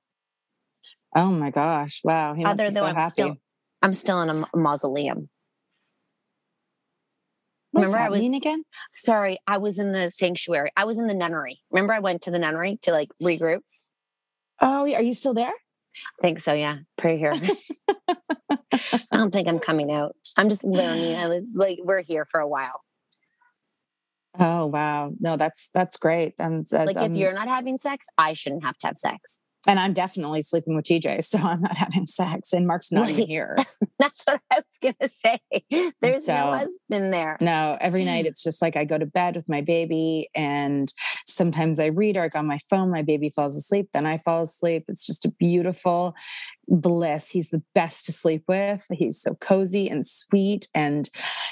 Oh 1.14 1.30
my 1.30 1.50
gosh. 1.50 2.02
Wow. 2.04 2.34
He 2.34 2.44
Other 2.44 2.70
though 2.70 2.80
so 2.80 2.86
I'm 2.86 2.94
happy. 2.94 3.12
still 3.12 3.36
I'm 3.82 3.94
still 3.94 4.20
in 4.22 4.30
a 4.30 4.56
mausoleum. 4.56 5.28
What's 7.72 7.86
Remember 7.88 7.98
I 7.98 8.08
was 8.08 8.20
again? 8.20 8.64
Sorry, 8.94 9.38
I 9.46 9.58
was 9.58 9.78
in 9.78 9.92
the 9.92 10.10
sanctuary. 10.10 10.70
I 10.76 10.84
was 10.84 10.98
in 10.98 11.06
the 11.06 11.14
nunnery. 11.14 11.60
Remember 11.70 11.92
I 11.92 11.98
went 11.98 12.22
to 12.22 12.30
the 12.30 12.38
nunnery 12.38 12.78
to 12.82 12.92
like 12.92 13.10
regroup? 13.22 13.60
Oh, 14.60 14.82
are 14.82 15.02
you 15.02 15.12
still 15.12 15.34
there? 15.34 15.48
I 15.48 16.22
think 16.22 16.40
so, 16.40 16.54
yeah. 16.54 16.76
Pray 16.96 17.18
here. 17.18 17.34
I 18.72 19.16
don't 19.16 19.30
think 19.30 19.48
I'm 19.48 19.58
coming 19.58 19.90
out. 19.90 20.16
I'm 20.36 20.48
just 20.48 20.64
learning. 20.64 21.16
I 21.16 21.28
was 21.28 21.46
like, 21.54 21.78
we're 21.82 22.02
here 22.02 22.26
for 22.26 22.40
a 22.40 22.48
while. 22.48 22.80
Oh 24.38 24.66
wow. 24.66 25.12
No, 25.20 25.36
that's 25.36 25.70
that's 25.72 25.96
great. 25.96 26.34
And 26.38 26.66
like 26.70 26.96
um, 26.96 27.12
if 27.12 27.16
you're 27.16 27.32
not 27.32 27.48
having 27.48 27.78
sex, 27.78 28.06
I 28.18 28.32
shouldn't 28.32 28.64
have 28.64 28.76
to 28.78 28.86
have 28.88 28.98
sex. 28.98 29.40
And 29.66 29.80
I'm 29.80 29.94
definitely 29.94 30.42
sleeping 30.42 30.76
with 30.76 30.84
TJ, 30.84 31.24
so 31.28 31.38
I'm 31.38 31.60
not 31.60 31.76
having 31.76 32.06
sex. 32.06 32.52
And 32.52 32.66
Mark's 32.66 32.92
not 32.92 33.08
even 33.10 33.26
here. 33.28 33.56
That's 33.98 34.24
what 34.26 34.42
I 34.50 34.56
was 34.56 34.94
gonna 34.94 35.10
say. 35.24 35.92
There's 36.00 36.26
so, 36.26 36.34
no 36.34 36.50
husband 36.52 37.12
there. 37.14 37.38
No, 37.40 37.78
every 37.80 38.04
night 38.04 38.26
it's 38.26 38.42
just 38.42 38.60
like 38.60 38.76
I 38.76 38.84
go 38.84 38.98
to 38.98 39.06
bed 39.06 39.36
with 39.36 39.48
my 39.48 39.62
baby, 39.62 40.28
and 40.34 40.92
sometimes 41.26 41.80
I 41.80 41.86
read 41.86 42.16
or 42.16 42.24
I 42.24 42.28
go 42.28 42.40
on 42.40 42.46
my 42.46 42.58
phone. 42.68 42.90
My 42.90 43.02
baby 43.02 43.30
falls 43.30 43.56
asleep, 43.56 43.88
then 43.94 44.04
I 44.04 44.18
fall 44.18 44.42
asleep. 44.42 44.84
It's 44.88 45.06
just 45.06 45.24
a 45.24 45.30
beautiful 45.30 46.14
bliss. 46.68 47.30
He's 47.30 47.48
the 47.50 47.62
best 47.74 48.04
to 48.06 48.12
sleep 48.12 48.44
with. 48.48 48.84
He's 48.92 49.20
so 49.20 49.34
cozy 49.34 49.88
and 49.88 50.06
sweet, 50.06 50.68
and 50.74 51.08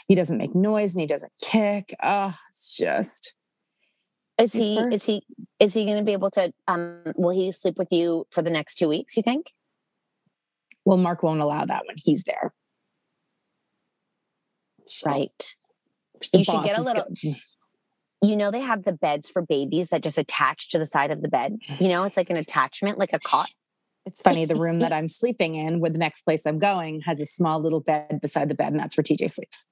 he 0.06 0.14
doesn't 0.14 0.38
make 0.38 0.54
noise 0.54 0.94
and 0.94 1.00
he 1.00 1.06
doesn't 1.06 1.32
kick. 1.40 1.94
Oh, 2.02 2.34
it's 2.50 2.76
just 2.76 3.32
is 4.38 4.52
he 4.52 4.78
is 4.78 5.04
he 5.04 5.22
is 5.60 5.74
he 5.74 5.84
going 5.84 5.98
to 5.98 6.02
be 6.02 6.12
able 6.12 6.30
to 6.30 6.52
um 6.66 7.00
will 7.16 7.30
he 7.30 7.52
sleep 7.52 7.78
with 7.78 7.92
you 7.92 8.26
for 8.30 8.42
the 8.42 8.50
next 8.50 8.76
2 8.76 8.88
weeks 8.88 9.16
you 9.16 9.22
think? 9.22 9.52
Well, 10.84 10.98
Mark 10.98 11.22
won't 11.22 11.40
allow 11.40 11.64
that 11.64 11.82
when 11.86 11.96
he's 11.96 12.24
there. 12.24 12.52
So, 14.86 15.10
right. 15.10 15.56
You 16.32 16.44
should 16.44 16.64
get 16.64 16.78
a 16.78 16.82
little 16.82 17.06
good. 17.22 17.36
you 18.22 18.36
know 18.36 18.50
they 18.50 18.60
have 18.60 18.84
the 18.84 18.92
beds 18.92 19.30
for 19.30 19.42
babies 19.42 19.88
that 19.88 20.02
just 20.02 20.18
attach 20.18 20.70
to 20.70 20.78
the 20.78 20.86
side 20.86 21.10
of 21.10 21.22
the 21.22 21.28
bed. 21.28 21.56
You 21.78 21.88
know, 21.88 22.04
it's 22.04 22.16
like 22.16 22.30
an 22.30 22.36
attachment 22.36 22.98
like 22.98 23.12
a 23.12 23.18
cot. 23.18 23.50
It's 24.06 24.20
funny 24.20 24.44
the 24.44 24.56
room 24.56 24.80
that 24.80 24.92
I'm 24.92 25.08
sleeping 25.08 25.54
in 25.54 25.80
with 25.80 25.94
the 25.94 25.98
next 25.98 26.22
place 26.22 26.44
I'm 26.44 26.58
going 26.58 27.00
has 27.02 27.20
a 27.20 27.26
small 27.26 27.60
little 27.60 27.80
bed 27.80 28.20
beside 28.20 28.50
the 28.50 28.54
bed 28.54 28.72
and 28.72 28.78
that's 28.78 28.96
where 28.96 29.04
TJ 29.04 29.30
sleeps. 29.30 29.66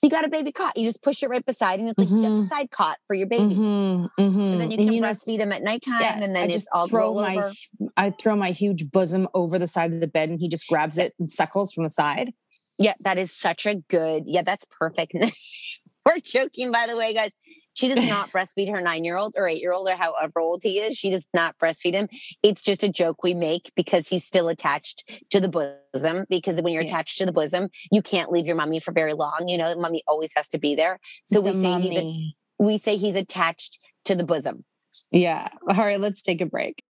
So 0.00 0.06
you 0.06 0.10
got 0.10 0.24
a 0.24 0.30
baby 0.30 0.50
cot. 0.50 0.78
You 0.78 0.86
just 0.86 1.02
push 1.02 1.22
it 1.22 1.28
right 1.28 1.44
beside, 1.44 1.78
and 1.78 1.90
it's 1.90 1.98
like 1.98 2.08
mm-hmm. 2.08 2.22
you 2.22 2.22
got 2.22 2.42
the 2.42 2.48
side 2.48 2.70
cot 2.70 2.96
for 3.06 3.12
your 3.12 3.26
baby. 3.26 3.54
Mm-hmm. 3.54 4.22
Mm-hmm. 4.22 4.40
And 4.40 4.60
then 4.60 4.70
you 4.70 4.78
can 4.78 4.92
you 4.92 5.02
breastfeed 5.02 5.36
know, 5.36 5.44
him 5.44 5.52
at 5.52 5.62
nighttime, 5.62 6.00
yeah, 6.00 6.14
and 6.14 6.22
then 6.22 6.36
I 6.36 6.48
just 6.48 6.68
all 6.72 6.88
throw 6.88 7.12
my, 7.12 7.36
over. 7.36 7.52
I 7.98 8.10
throw 8.10 8.34
my 8.34 8.52
huge 8.52 8.90
bosom 8.90 9.28
over 9.34 9.58
the 9.58 9.66
side 9.66 9.92
of 9.92 10.00
the 10.00 10.06
bed, 10.06 10.30
and 10.30 10.40
he 10.40 10.48
just 10.48 10.66
grabs 10.66 10.96
it 10.96 11.12
and 11.18 11.30
suckles 11.30 11.74
from 11.74 11.84
the 11.84 11.90
side. 11.90 12.32
Yeah, 12.78 12.94
that 13.00 13.18
is 13.18 13.30
such 13.30 13.66
a 13.66 13.74
good. 13.74 14.22
Yeah, 14.24 14.42
that's 14.42 14.64
perfect. 14.70 15.12
We're 16.06 16.18
joking, 16.24 16.72
by 16.72 16.86
the 16.86 16.96
way, 16.96 17.12
guys. 17.12 17.32
She 17.74 17.88
does 17.88 18.06
not 18.08 18.30
breastfeed 18.30 18.70
her 18.70 18.80
nine 18.80 19.04
year 19.04 19.16
old 19.16 19.34
or 19.36 19.48
eight 19.48 19.60
year 19.60 19.72
old 19.72 19.88
or 19.88 19.96
however 19.96 20.40
old 20.40 20.62
he 20.62 20.78
is. 20.78 20.96
She 20.96 21.10
does 21.10 21.24
not 21.32 21.58
breastfeed 21.58 21.92
him. 21.92 22.08
It's 22.42 22.62
just 22.62 22.82
a 22.82 22.88
joke 22.88 23.22
we 23.22 23.34
make 23.34 23.72
because 23.74 24.08
he's 24.08 24.24
still 24.24 24.48
attached 24.48 25.24
to 25.30 25.40
the 25.40 25.48
bosom. 25.48 26.26
Because 26.28 26.60
when 26.60 26.72
you're 26.72 26.82
yeah. 26.82 26.88
attached 26.88 27.18
to 27.18 27.26
the 27.26 27.32
bosom, 27.32 27.68
you 27.90 28.02
can't 28.02 28.30
leave 28.30 28.46
your 28.46 28.56
mummy 28.56 28.80
for 28.80 28.92
very 28.92 29.14
long. 29.14 29.44
You 29.46 29.58
know, 29.58 29.74
mummy 29.76 30.02
always 30.06 30.32
has 30.36 30.48
to 30.50 30.58
be 30.58 30.74
there. 30.74 30.98
So 31.26 31.40
the 31.40 31.52
we 31.52 31.62
say 31.62 31.80
he's 31.80 31.98
a, 31.98 32.34
we 32.58 32.78
say 32.78 32.96
he's 32.96 33.16
attached 33.16 33.78
to 34.04 34.14
the 34.14 34.24
bosom. 34.24 34.64
Yeah. 35.10 35.48
All 35.68 35.76
right, 35.76 36.00
let's 36.00 36.22
take 36.22 36.40
a 36.40 36.46
break. 36.46 36.82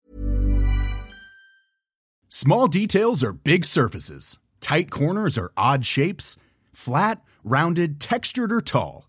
Small 2.29 2.67
details 2.67 3.23
are 3.23 3.33
big 3.33 3.65
surfaces. 3.65 4.37
Tight 4.61 4.91
corners 4.91 5.37
are 5.37 5.51
odd 5.57 5.85
shapes. 5.85 6.37
Flat, 6.71 7.23
rounded, 7.43 7.99
textured, 7.99 8.51
or 8.51 8.61
tall. 8.61 9.08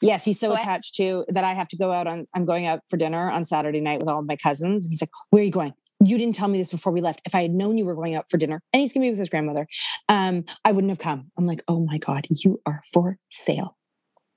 Yes, 0.00 0.24
he's 0.24 0.38
so 0.38 0.52
attached 0.54 0.94
to 0.96 1.24
that 1.28 1.44
I 1.44 1.54
have 1.54 1.68
to 1.68 1.76
go 1.76 1.92
out 1.92 2.06
on 2.06 2.26
I'm 2.34 2.44
going 2.44 2.66
out 2.66 2.82
for 2.88 2.96
dinner 2.96 3.30
on 3.30 3.44
Saturday 3.44 3.80
night 3.80 3.98
with 3.98 4.08
all 4.08 4.20
of 4.20 4.26
my 4.26 4.36
cousins. 4.36 4.84
And 4.84 4.92
he's 4.92 5.02
like, 5.02 5.10
Where 5.30 5.42
are 5.42 5.44
you 5.44 5.50
going? 5.50 5.74
You 6.04 6.16
didn't 6.16 6.36
tell 6.36 6.46
me 6.46 6.58
this 6.58 6.70
before 6.70 6.92
we 6.92 7.00
left. 7.00 7.20
If 7.24 7.34
I 7.34 7.42
had 7.42 7.50
known 7.50 7.76
you 7.76 7.84
were 7.84 7.96
going 7.96 8.14
out 8.14 8.30
for 8.30 8.36
dinner, 8.36 8.62
and 8.72 8.80
he's 8.80 8.92
gonna 8.92 9.04
be 9.04 9.10
with 9.10 9.18
his 9.18 9.28
grandmother, 9.28 9.66
um, 10.08 10.44
I 10.64 10.72
wouldn't 10.72 10.90
have 10.90 11.00
come. 11.00 11.30
I'm 11.36 11.46
like, 11.46 11.62
oh 11.66 11.80
my 11.80 11.98
God, 11.98 12.26
you 12.30 12.60
are 12.66 12.82
for 12.92 13.18
sale. 13.30 13.76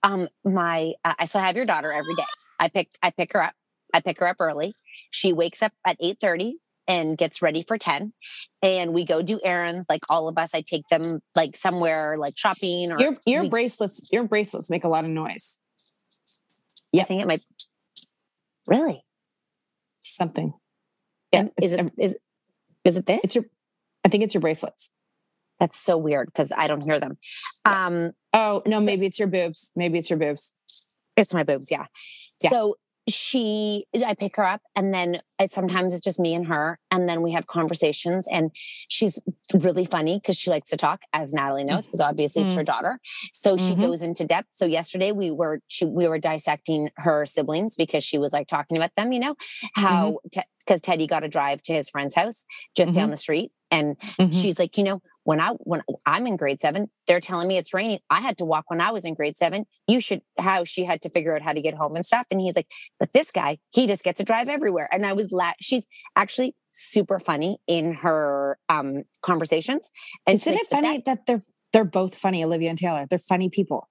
Um, 0.03 0.27
my 0.43 0.93
uh, 1.05 1.27
so 1.27 1.39
I 1.39 1.45
have 1.45 1.55
your 1.55 1.65
daughter 1.65 1.91
every 1.91 2.15
day. 2.15 2.25
I 2.59 2.69
pick 2.69 2.89
I 3.03 3.11
pick 3.11 3.33
her 3.33 3.43
up. 3.43 3.53
I 3.93 4.01
pick 4.01 4.19
her 4.19 4.27
up 4.27 4.37
early. 4.39 4.73
She 5.11 5.33
wakes 5.33 5.61
up 5.61 5.73
at 5.85 5.97
eight 5.99 6.17
thirty 6.19 6.57
and 6.87 7.17
gets 7.17 7.41
ready 7.41 7.63
for 7.67 7.77
10 7.77 8.13
and 8.61 8.93
we 8.93 9.05
go 9.05 9.21
do 9.21 9.39
errands 9.43 9.85
like 9.89 10.01
all 10.09 10.27
of 10.27 10.37
us 10.37 10.51
i 10.53 10.61
take 10.61 10.87
them 10.89 11.21
like 11.35 11.55
somewhere 11.55 12.17
like 12.17 12.33
shopping 12.37 12.91
or 12.91 12.99
your 12.99 13.13
your 13.25 13.43
we, 13.43 13.49
bracelets 13.49 14.09
your 14.11 14.23
bracelets 14.23 14.69
make 14.69 14.83
a 14.83 14.87
lot 14.87 15.03
of 15.03 15.09
noise. 15.09 15.57
Yeah. 16.91 17.03
I 17.03 17.05
think 17.05 17.21
it 17.21 17.27
might 17.27 17.45
really? 18.67 19.03
Something. 20.01 20.53
Yeah 21.31 21.47
is 21.61 21.73
it 21.73 21.91
is 21.97 22.17
is 22.83 22.97
it 22.97 23.05
this? 23.05 23.21
it's 23.23 23.35
your 23.35 23.45
i 24.03 24.09
think 24.09 24.23
it's 24.23 24.33
your 24.33 24.41
bracelets. 24.41 24.91
That's 25.59 25.79
so 25.79 25.97
weird 25.97 26.27
because 26.27 26.51
i 26.55 26.67
don't 26.67 26.81
hear 26.81 26.99
them. 26.99 27.17
Um 27.65 28.11
oh 28.33 28.63
no 28.65 28.79
maybe 28.79 29.05
it's 29.05 29.19
your 29.19 29.27
boobs 29.27 29.71
maybe 29.75 29.99
it's 29.99 30.09
your 30.09 30.19
boobs. 30.19 30.53
It's 31.15 31.33
my 31.33 31.43
boobs 31.43 31.69
yeah, 31.69 31.85
yeah. 32.41 32.49
so 32.49 32.75
she 33.13 33.85
i 34.05 34.13
pick 34.13 34.35
her 34.35 34.45
up 34.45 34.61
and 34.75 34.93
then 34.93 35.19
it, 35.39 35.53
sometimes 35.53 35.93
it's 35.93 36.03
just 36.03 36.19
me 36.19 36.33
and 36.33 36.47
her 36.47 36.79
and 36.91 37.07
then 37.07 37.21
we 37.21 37.31
have 37.31 37.47
conversations 37.47 38.27
and 38.31 38.51
she's 38.87 39.19
really 39.53 39.85
funny 39.85 40.19
because 40.19 40.37
she 40.37 40.49
likes 40.49 40.69
to 40.69 40.77
talk 40.77 41.01
as 41.13 41.33
natalie 41.33 41.63
knows 41.63 41.85
because 41.85 41.99
obviously 42.01 42.41
mm-hmm. 42.41 42.49
it's 42.49 42.57
her 42.57 42.63
daughter 42.63 42.99
so 43.33 43.55
mm-hmm. 43.55 43.67
she 43.67 43.75
goes 43.75 44.01
into 44.01 44.25
depth 44.25 44.49
so 44.51 44.65
yesterday 44.65 45.11
we 45.11 45.31
were 45.31 45.61
she, 45.67 45.85
we 45.85 46.07
were 46.07 46.19
dissecting 46.19 46.89
her 46.97 47.25
siblings 47.25 47.75
because 47.75 48.03
she 48.03 48.17
was 48.17 48.33
like 48.33 48.47
talking 48.47 48.77
about 48.77 48.91
them 48.95 49.11
you 49.11 49.19
know 49.19 49.35
how 49.75 50.19
because 50.23 50.43
mm-hmm. 50.43 50.75
te- 50.75 50.79
teddy 50.79 51.07
got 51.07 51.23
a 51.23 51.29
drive 51.29 51.61
to 51.61 51.73
his 51.73 51.89
friend's 51.89 52.15
house 52.15 52.45
just 52.75 52.93
down 52.93 53.05
mm-hmm. 53.05 53.11
the 53.11 53.17
street 53.17 53.51
and 53.71 53.97
mm-hmm. 53.99 54.31
she's 54.31 54.59
like 54.59 54.77
you 54.77 54.83
know 54.83 55.01
when 55.23 55.39
I 55.39 55.49
when 55.59 55.81
I'm 56.05 56.25
in 56.27 56.35
grade 56.35 56.59
seven, 56.59 56.89
they're 57.07 57.19
telling 57.19 57.47
me 57.47 57.57
it's 57.57 57.73
raining. 57.73 57.99
I 58.09 58.21
had 58.21 58.37
to 58.39 58.45
walk 58.45 58.65
when 58.67 58.81
I 58.81 58.91
was 58.91 59.05
in 59.05 59.13
grade 59.13 59.37
seven. 59.37 59.65
You 59.87 60.01
should 60.01 60.21
how 60.39 60.63
she 60.63 60.83
had 60.83 61.01
to 61.03 61.09
figure 61.09 61.35
out 61.35 61.41
how 61.41 61.53
to 61.53 61.61
get 61.61 61.73
home 61.75 61.95
and 61.95 62.05
stuff. 62.05 62.25
And 62.31 62.41
he's 62.41 62.55
like, 62.55 62.67
but 62.99 63.13
this 63.13 63.31
guy, 63.31 63.59
he 63.69 63.87
just 63.87 64.03
gets 64.03 64.17
to 64.17 64.23
drive 64.23 64.49
everywhere. 64.49 64.89
And 64.91 65.05
I 65.05 65.13
was 65.13 65.31
la- 65.31 65.53
she's 65.59 65.85
actually 66.15 66.55
super 66.71 67.19
funny 67.19 67.57
in 67.67 67.93
her 67.93 68.57
um 68.69 69.03
conversations. 69.21 69.89
And 70.25 70.35
Isn't 70.35 70.53
it 70.53 70.67
funny 70.67 70.97
that, 70.97 71.05
that 71.05 71.25
they're 71.27 71.41
they're 71.73 71.85
both 71.85 72.15
funny, 72.15 72.43
Olivia 72.43 72.69
and 72.69 72.79
Taylor? 72.79 73.05
They're 73.09 73.19
funny 73.19 73.49
people. 73.49 73.87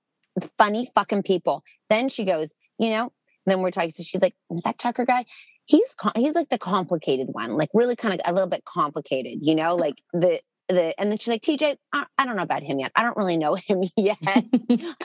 Funny 0.59 0.89
fucking 0.95 1.23
people. 1.23 1.63
Then 1.89 2.09
she 2.09 2.25
goes, 2.25 2.55
you 2.79 2.91
know, 2.91 3.13
then 3.47 3.61
we're 3.61 3.71
talking. 3.71 3.91
So 3.91 4.03
she's 4.03 4.23
like, 4.23 4.35
that 4.65 4.79
Tucker 4.79 5.05
guy, 5.05 5.25
he's 5.67 5.95
he's 6.17 6.35
like 6.35 6.49
the 6.49 6.59
complicated 6.59 7.29
one, 7.31 7.53
like 7.53 7.71
really 7.73 7.97
kind 7.97 8.15
of 8.15 8.21
a 8.25 8.33
little 8.33 8.49
bit 8.49 8.65
complicated, 8.65 9.39
you 9.43 9.55
know, 9.55 9.77
like 9.77 9.97
the 10.13 10.41
the 10.75 10.99
and 11.01 11.11
then 11.11 11.19
she's 11.19 11.29
like, 11.29 11.43
TJ, 11.43 11.77
I, 11.93 12.07
I 12.19 12.27
don't 12.27 12.37
know 12.37 12.43
about 12.43 12.63
him 12.63 12.79
yet. 12.79 12.93
I 12.95 13.03
don't 13.03 13.17
really 13.17 13.37
know 13.37 13.55
him 13.67 13.83
yet. 13.97 14.19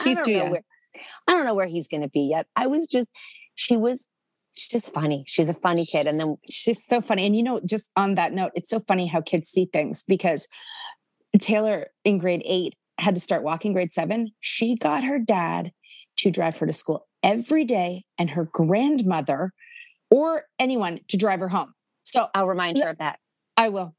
she's 0.02 0.20
too 0.22 0.32
young. 0.32 0.50
Where, 0.50 0.62
I 1.28 1.32
don't 1.32 1.44
know 1.44 1.54
where 1.54 1.66
he's 1.66 1.88
going 1.88 2.02
to 2.02 2.08
be 2.08 2.22
yet. 2.22 2.46
I 2.56 2.66
was 2.66 2.86
just, 2.86 3.08
she 3.54 3.76
was 3.76 4.06
she's 4.56 4.68
just 4.68 4.92
funny. 4.92 5.24
She's 5.26 5.48
a 5.48 5.54
funny 5.54 5.86
kid. 5.86 6.06
And 6.06 6.18
then 6.18 6.36
she's 6.50 6.84
so 6.84 7.00
funny. 7.00 7.26
And 7.26 7.36
you 7.36 7.42
know, 7.42 7.60
just 7.64 7.90
on 7.96 8.14
that 8.14 8.32
note, 8.32 8.52
it's 8.54 8.70
so 8.70 8.80
funny 8.80 9.06
how 9.06 9.20
kids 9.20 9.48
see 9.48 9.68
things 9.72 10.02
because 10.02 10.48
Taylor 11.40 11.88
in 12.04 12.18
grade 12.18 12.42
eight 12.44 12.74
had 12.98 13.14
to 13.14 13.20
start 13.20 13.42
walking 13.42 13.72
grade 13.72 13.92
seven. 13.92 14.30
She 14.40 14.76
got 14.76 15.04
her 15.04 15.18
dad 15.18 15.72
to 16.18 16.30
drive 16.30 16.56
her 16.58 16.66
to 16.66 16.72
school 16.72 17.06
every 17.22 17.64
day 17.64 18.04
and 18.18 18.30
her 18.30 18.44
grandmother 18.44 19.52
or 20.10 20.44
anyone 20.58 21.00
to 21.08 21.16
drive 21.16 21.40
her 21.40 21.48
home. 21.48 21.74
So 22.04 22.28
I'll 22.34 22.48
remind 22.48 22.78
her 22.78 22.88
of 22.88 22.98
that. 22.98 23.18
I 23.56 23.68
will. 23.68 23.94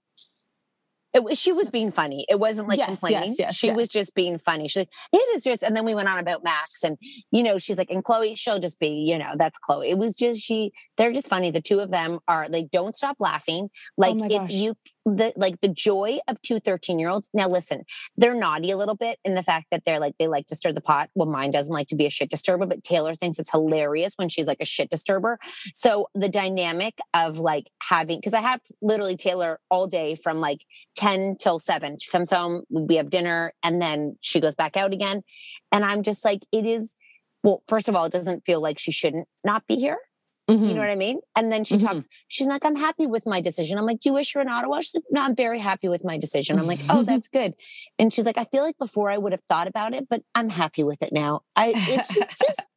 It, 1.14 1.38
she 1.38 1.52
was 1.52 1.70
being 1.70 1.92
funny. 1.92 2.26
It 2.30 2.40
wasn't 2.40 2.68
like 2.68 2.78
yes, 2.78 2.88
complaining. 2.88 3.30
Yes, 3.30 3.40
yes, 3.40 3.56
she 3.56 3.72
was 3.72 3.88
just 3.88 4.14
being 4.14 4.38
funny. 4.38 4.68
She's 4.68 4.82
like, 4.82 4.94
it 5.14 5.18
is 5.36 5.44
just, 5.44 5.64
and 5.64 5.76
then 5.76 5.86
we 5.86 5.96
went 5.96 6.10
on 6.10 6.20
about 6.20 6.44
Max 6.44 6.84
and, 6.84 6.98
you 7.32 7.44
know, 7.44 7.58
she's 7.58 7.78
like, 7.78 7.90
and 7.90 8.04
Chloe, 8.04 8.36
she'll 8.36 8.60
just 8.60 8.80
be, 8.80 9.06
you 9.10 9.18
know, 9.18 9.34
that's 9.36 9.58
Chloe. 9.60 9.90
It 9.90 9.98
was 9.98 10.16
just, 10.16 10.42
she, 10.42 10.74
they're 10.98 11.14
just 11.14 11.28
funny. 11.28 11.50
The 11.50 11.62
two 11.62 11.80
of 11.80 11.92
them 11.92 12.20
are 12.28 12.48
like, 12.50 12.70
don't 12.72 12.96
stop 12.96 13.18
laughing. 13.20 13.70
Oh 13.72 13.92
like 13.98 14.18
oh 14.20 14.44
if 14.46 14.52
you, 14.52 14.76
the 15.16 15.32
like 15.38 15.62
the 15.62 15.70
joy 15.70 16.20
of 16.28 16.42
two 16.42 16.60
13 16.60 17.00
year 17.00 17.10
olds. 17.10 17.30
Now, 17.34 17.48
listen, 17.48 17.86
they're 18.18 18.36
naughty 18.36 18.72
a 18.72 18.78
little 18.78 18.96
bit 18.96 19.20
in 19.24 19.36
the 19.36 19.44
fact 19.44 19.68
that 19.72 19.84
they're 19.86 20.00
like, 20.00 20.16
they 20.20 20.28
like 20.28 20.48
to 20.48 20.56
stir 20.56 20.74
the 20.74 20.82
pot. 20.82 21.10
Well, 21.16 21.28
mine 21.30 21.52
doesn't 21.52 21.74
like 21.74 21.88
to 21.88 21.96
be 21.96 22.06
a 22.06 22.10
shit 22.10 22.30
disturber, 22.30 22.66
but 22.66 22.84
Taylor 22.84 23.16
thinks 23.16 23.40
it's 23.40 23.52
hilarious 23.52 24.14
when 24.18 24.28
she's 24.28 24.48
like 24.48 24.58
a 24.60 24.66
shit 24.66 24.90
disturber. 24.90 25.40
So 25.74 26.08
the 26.14 26.28
dynamic 26.28 26.96
of 27.14 27.40
like 27.40 27.70
having, 27.82 28.20
because 28.20 28.34
I 28.34 28.42
have 28.42 28.60
literally 28.82 29.16
Taylor 29.16 29.60
all 29.70 29.88
day 29.88 30.16
from 30.16 30.40
like 30.40 30.60
10 30.98 31.38
till 31.40 31.60
7. 31.60 31.98
She 32.00 32.12
comes 32.12 32.30
home, 32.30 32.64
we 32.70 32.98
have 32.98 33.10
dinner, 33.10 33.54
and 33.64 33.82
then 33.82 34.18
she 34.22 34.42
goes 34.42 34.56
back 34.56 34.76
out 34.76 34.94
again. 34.94 35.24
And 35.72 35.86
I'm 35.86 36.04
just 36.04 36.26
like, 36.26 36.42
it 36.52 36.66
is, 36.66 36.96
well, 37.44 37.64
first 37.68 37.88
of 37.88 37.96
all, 37.96 38.06
it 38.06 38.12
doesn't 38.12 38.46
feel 38.46 38.62
like 38.62 38.78
she 38.78 38.92
shouldn't 38.92 39.28
not 39.46 39.66
be 39.68 39.76
here. 39.76 40.00
Mm-hmm. 40.50 40.64
You 40.64 40.74
know 40.76 40.80
what 40.80 40.90
I 40.90 40.96
mean? 40.96 41.20
And 41.36 41.52
then 41.52 41.66
she 41.66 41.76
mm-hmm. 41.76 41.88
talks, 41.88 42.08
she's 42.30 42.48
like, 42.48 42.64
I'm 42.64 42.76
happy 42.76 43.06
with 43.06 43.26
my 43.26 43.42
decision. 43.42 43.78
I'm 43.78 43.86
like, 43.86 44.00
Do 44.00 44.10
you 44.10 44.14
wish 44.14 44.34
you're 44.34 44.42
in 44.42 44.48
Ottawa? 44.48 44.80
She's 44.80 44.96
like, 44.96 45.04
No, 45.12 45.22
I'm 45.22 45.36
very 45.36 45.60
happy 45.60 45.90
with 45.90 46.06
my 46.06 46.18
decision. 46.18 46.58
I'm 46.58 46.68
like, 46.68 46.80
Oh, 46.90 47.04
that's 47.08 47.28
good. 47.28 47.54
And 48.00 48.14
she's 48.14 48.26
like, 48.26 48.38
I 48.38 48.46
feel 48.46 48.64
like 48.64 48.78
before 48.78 49.10
I 49.10 49.18
would 49.18 49.34
have 49.34 49.44
thought 49.50 49.68
about 49.68 49.94
it, 49.94 50.08
but 50.10 50.22
I'm 50.36 50.50
happy 50.50 50.84
with 50.84 51.02
it 51.02 51.12
now. 51.12 51.42
I 51.56 51.74
it's 51.76 52.08
just, 52.08 52.30
just, 52.42 52.68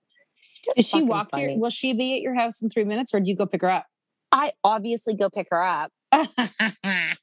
just 0.64 0.78
Is 0.78 0.88
she 0.88 1.02
walk 1.02 1.28
here? 1.34 1.56
Will 1.56 1.70
she 1.70 1.92
be 1.92 2.16
at 2.16 2.22
your 2.22 2.34
house 2.34 2.60
in 2.60 2.70
three 2.70 2.84
minutes 2.84 3.14
or 3.14 3.20
do 3.20 3.30
you 3.30 3.36
go 3.36 3.46
pick 3.46 3.62
her 3.62 3.70
up? 3.70 3.86
I 4.32 4.52
obviously 4.64 5.14
go 5.14 5.30
pick 5.30 5.48
her 5.50 5.62
up. 5.62 5.92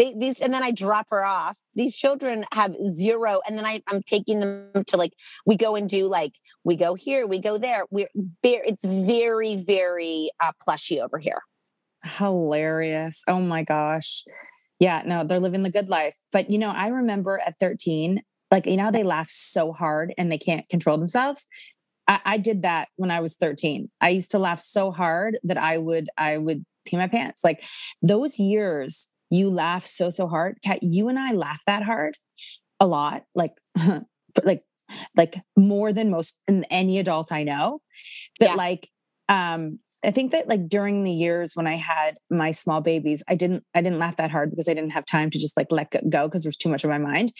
they, 0.00 0.14
these 0.14 0.40
and 0.40 0.52
then 0.52 0.62
I 0.62 0.70
drop 0.70 1.08
her 1.10 1.22
off. 1.22 1.58
These 1.74 1.94
children 1.94 2.46
have 2.54 2.74
zero, 2.90 3.42
and 3.46 3.58
then 3.58 3.66
I, 3.66 3.82
I'm 3.86 4.02
taking 4.02 4.40
them 4.40 4.82
to 4.86 4.96
like 4.96 5.12
we 5.44 5.58
go 5.58 5.76
and 5.76 5.86
do 5.86 6.06
like 6.06 6.32
we 6.64 6.74
go 6.74 6.94
here, 6.94 7.26
we 7.26 7.38
go 7.38 7.58
there. 7.58 7.84
We're 7.90 8.08
it's 8.42 8.82
very 8.82 9.56
very 9.56 10.30
uh, 10.40 10.52
plushy 10.58 11.02
over 11.02 11.18
here. 11.18 11.42
Hilarious! 12.02 13.22
Oh 13.28 13.40
my 13.40 13.62
gosh, 13.62 14.24
yeah. 14.78 15.02
No, 15.04 15.22
they're 15.22 15.38
living 15.38 15.64
the 15.64 15.70
good 15.70 15.90
life. 15.90 16.16
But 16.32 16.48
you 16.48 16.58
know, 16.58 16.70
I 16.70 16.88
remember 16.88 17.38
at 17.44 17.58
13, 17.60 18.22
like 18.50 18.64
you 18.64 18.78
know, 18.78 18.90
they 18.90 19.02
laugh 19.02 19.28
so 19.30 19.70
hard 19.70 20.14
and 20.16 20.32
they 20.32 20.38
can't 20.38 20.66
control 20.70 20.96
themselves. 20.96 21.46
I, 22.08 22.20
I 22.24 22.38
did 22.38 22.62
that 22.62 22.88
when 22.96 23.10
I 23.10 23.20
was 23.20 23.34
13. 23.34 23.90
I 24.00 24.08
used 24.08 24.30
to 24.30 24.38
laugh 24.38 24.62
so 24.62 24.92
hard 24.92 25.38
that 25.44 25.58
I 25.58 25.76
would 25.76 26.08
I 26.16 26.38
would 26.38 26.64
pee 26.86 26.96
my 26.96 27.08
pants. 27.08 27.44
Like 27.44 27.62
those 28.00 28.38
years, 28.38 29.09
you 29.30 29.50
laugh 29.50 29.86
so 29.86 30.10
so 30.10 30.28
hard. 30.28 30.58
Kat, 30.64 30.82
you 30.82 31.08
and 31.08 31.18
I 31.18 31.32
laugh 31.32 31.62
that 31.66 31.82
hard 31.84 32.16
a 32.80 32.86
lot, 32.86 33.24
like 33.34 33.54
like 34.44 34.62
like 35.16 35.40
more 35.56 35.92
than 35.92 36.10
most 36.10 36.40
in 36.48 36.64
any 36.64 36.98
adult 36.98 37.32
I 37.32 37.44
know. 37.44 37.80
But 38.38 38.50
Yeah. 38.50 38.54
like 38.56 38.88
um 39.28 39.78
I 40.04 40.10
think 40.10 40.32
that 40.32 40.48
like 40.48 40.68
during 40.68 41.04
the 41.04 41.12
years 41.12 41.54
when 41.54 41.66
I 41.66 41.76
had 41.76 42.18
my 42.30 42.52
small 42.52 42.80
babies, 42.80 43.22
I 43.28 43.34
didn't 43.34 43.64
I 43.74 43.82
didn't 43.82 43.98
laugh 43.98 44.16
that 44.16 44.30
hard 44.30 44.50
because 44.50 44.68
I 44.68 44.74
didn't 44.74 44.90
have 44.92 45.04
time 45.06 45.30
to 45.30 45.38
just 45.38 45.56
like 45.56 45.70
let 45.70 45.90
go 46.08 46.26
because 46.28 46.42
there's 46.42 46.56
too 46.56 46.68
much 46.70 46.84
on 46.84 46.90
my 46.90 46.98
mind. 46.98 47.32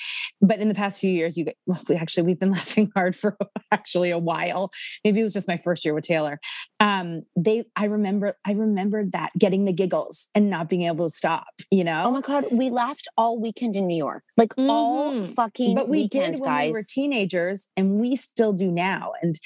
But 0.42 0.58
in 0.60 0.68
the 0.68 0.74
past 0.74 1.00
few 1.00 1.10
years, 1.10 1.36
you 1.36 1.44
get 1.46 1.56
well, 1.66 1.80
we 1.88 1.96
actually 1.96 2.24
we've 2.24 2.38
been 2.38 2.50
laughing 2.60 2.90
hard 2.94 3.16
for 3.16 3.36
actually 3.72 4.10
a 4.10 4.18
while. 4.18 4.70
Maybe 5.04 5.20
it 5.20 5.22
was 5.24 5.32
just 5.32 5.48
my 5.48 5.56
first 5.56 5.84
year 5.84 5.94
with 5.94 6.04
Taylor. 6.04 6.38
Um, 6.80 7.22
they 7.36 7.64
I 7.76 7.86
remember 7.86 8.34
I 8.46 8.52
remembered 8.52 9.12
that 9.12 9.30
getting 9.38 9.64
the 9.64 9.72
giggles 9.72 10.28
and 10.34 10.50
not 10.50 10.68
being 10.68 10.82
able 10.82 11.08
to 11.08 11.14
stop, 11.14 11.46
you 11.70 11.84
know. 11.84 12.02
Oh 12.06 12.10
my 12.10 12.20
god, 12.20 12.46
we 12.52 12.70
laughed 12.70 13.08
all 13.16 13.40
weekend 13.40 13.76
in 13.76 13.86
New 13.86 13.96
York, 13.96 14.22
like 14.36 14.52
all 14.58 15.12
Mhm. 15.12 15.34
fucking 15.34 15.74
but 15.74 15.88
we 15.88 16.02
weekend, 16.02 16.36
did 16.36 16.42
when 16.42 16.50
guys. 16.50 16.66
we 16.68 16.72
were 16.72 16.84
teenagers 16.88 17.68
and 17.76 17.98
we 18.00 18.16
still 18.16 18.52
do 18.52 18.70
now 18.70 19.12
and 19.22 19.38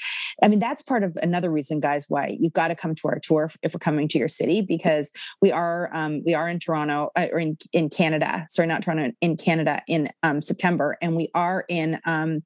i 0.43 0.47
mean 0.47 0.59
that's 0.59 0.81
part 0.81 1.03
of 1.03 1.17
another 1.21 1.49
reason 1.49 1.79
guys 1.79 2.05
why 2.09 2.35
you've 2.39 2.53
got 2.53 2.67
to 2.69 2.75
come 2.75 2.93
to 2.95 3.04
our 3.07 3.19
tour 3.19 3.49
if- 3.61 3.73
we're 3.73 3.79
coming 3.79 4.07
to 4.07 4.17
your 4.17 4.27
city 4.27 4.61
because 4.61 5.11
we 5.41 5.51
are 5.51 5.89
um, 5.93 6.21
we 6.25 6.33
are 6.33 6.47
in 6.47 6.59
toronto 6.59 7.09
uh, 7.15 7.27
or 7.31 7.39
in, 7.39 7.57
in 7.73 7.89
canada 7.89 8.45
sorry 8.49 8.67
not 8.67 8.81
toronto 8.81 9.11
in 9.21 9.35
canada 9.37 9.81
in 9.87 10.09
um, 10.23 10.41
september 10.41 10.97
and 11.01 11.15
we 11.15 11.29
are 11.35 11.65
in 11.69 11.99
um, 12.05 12.41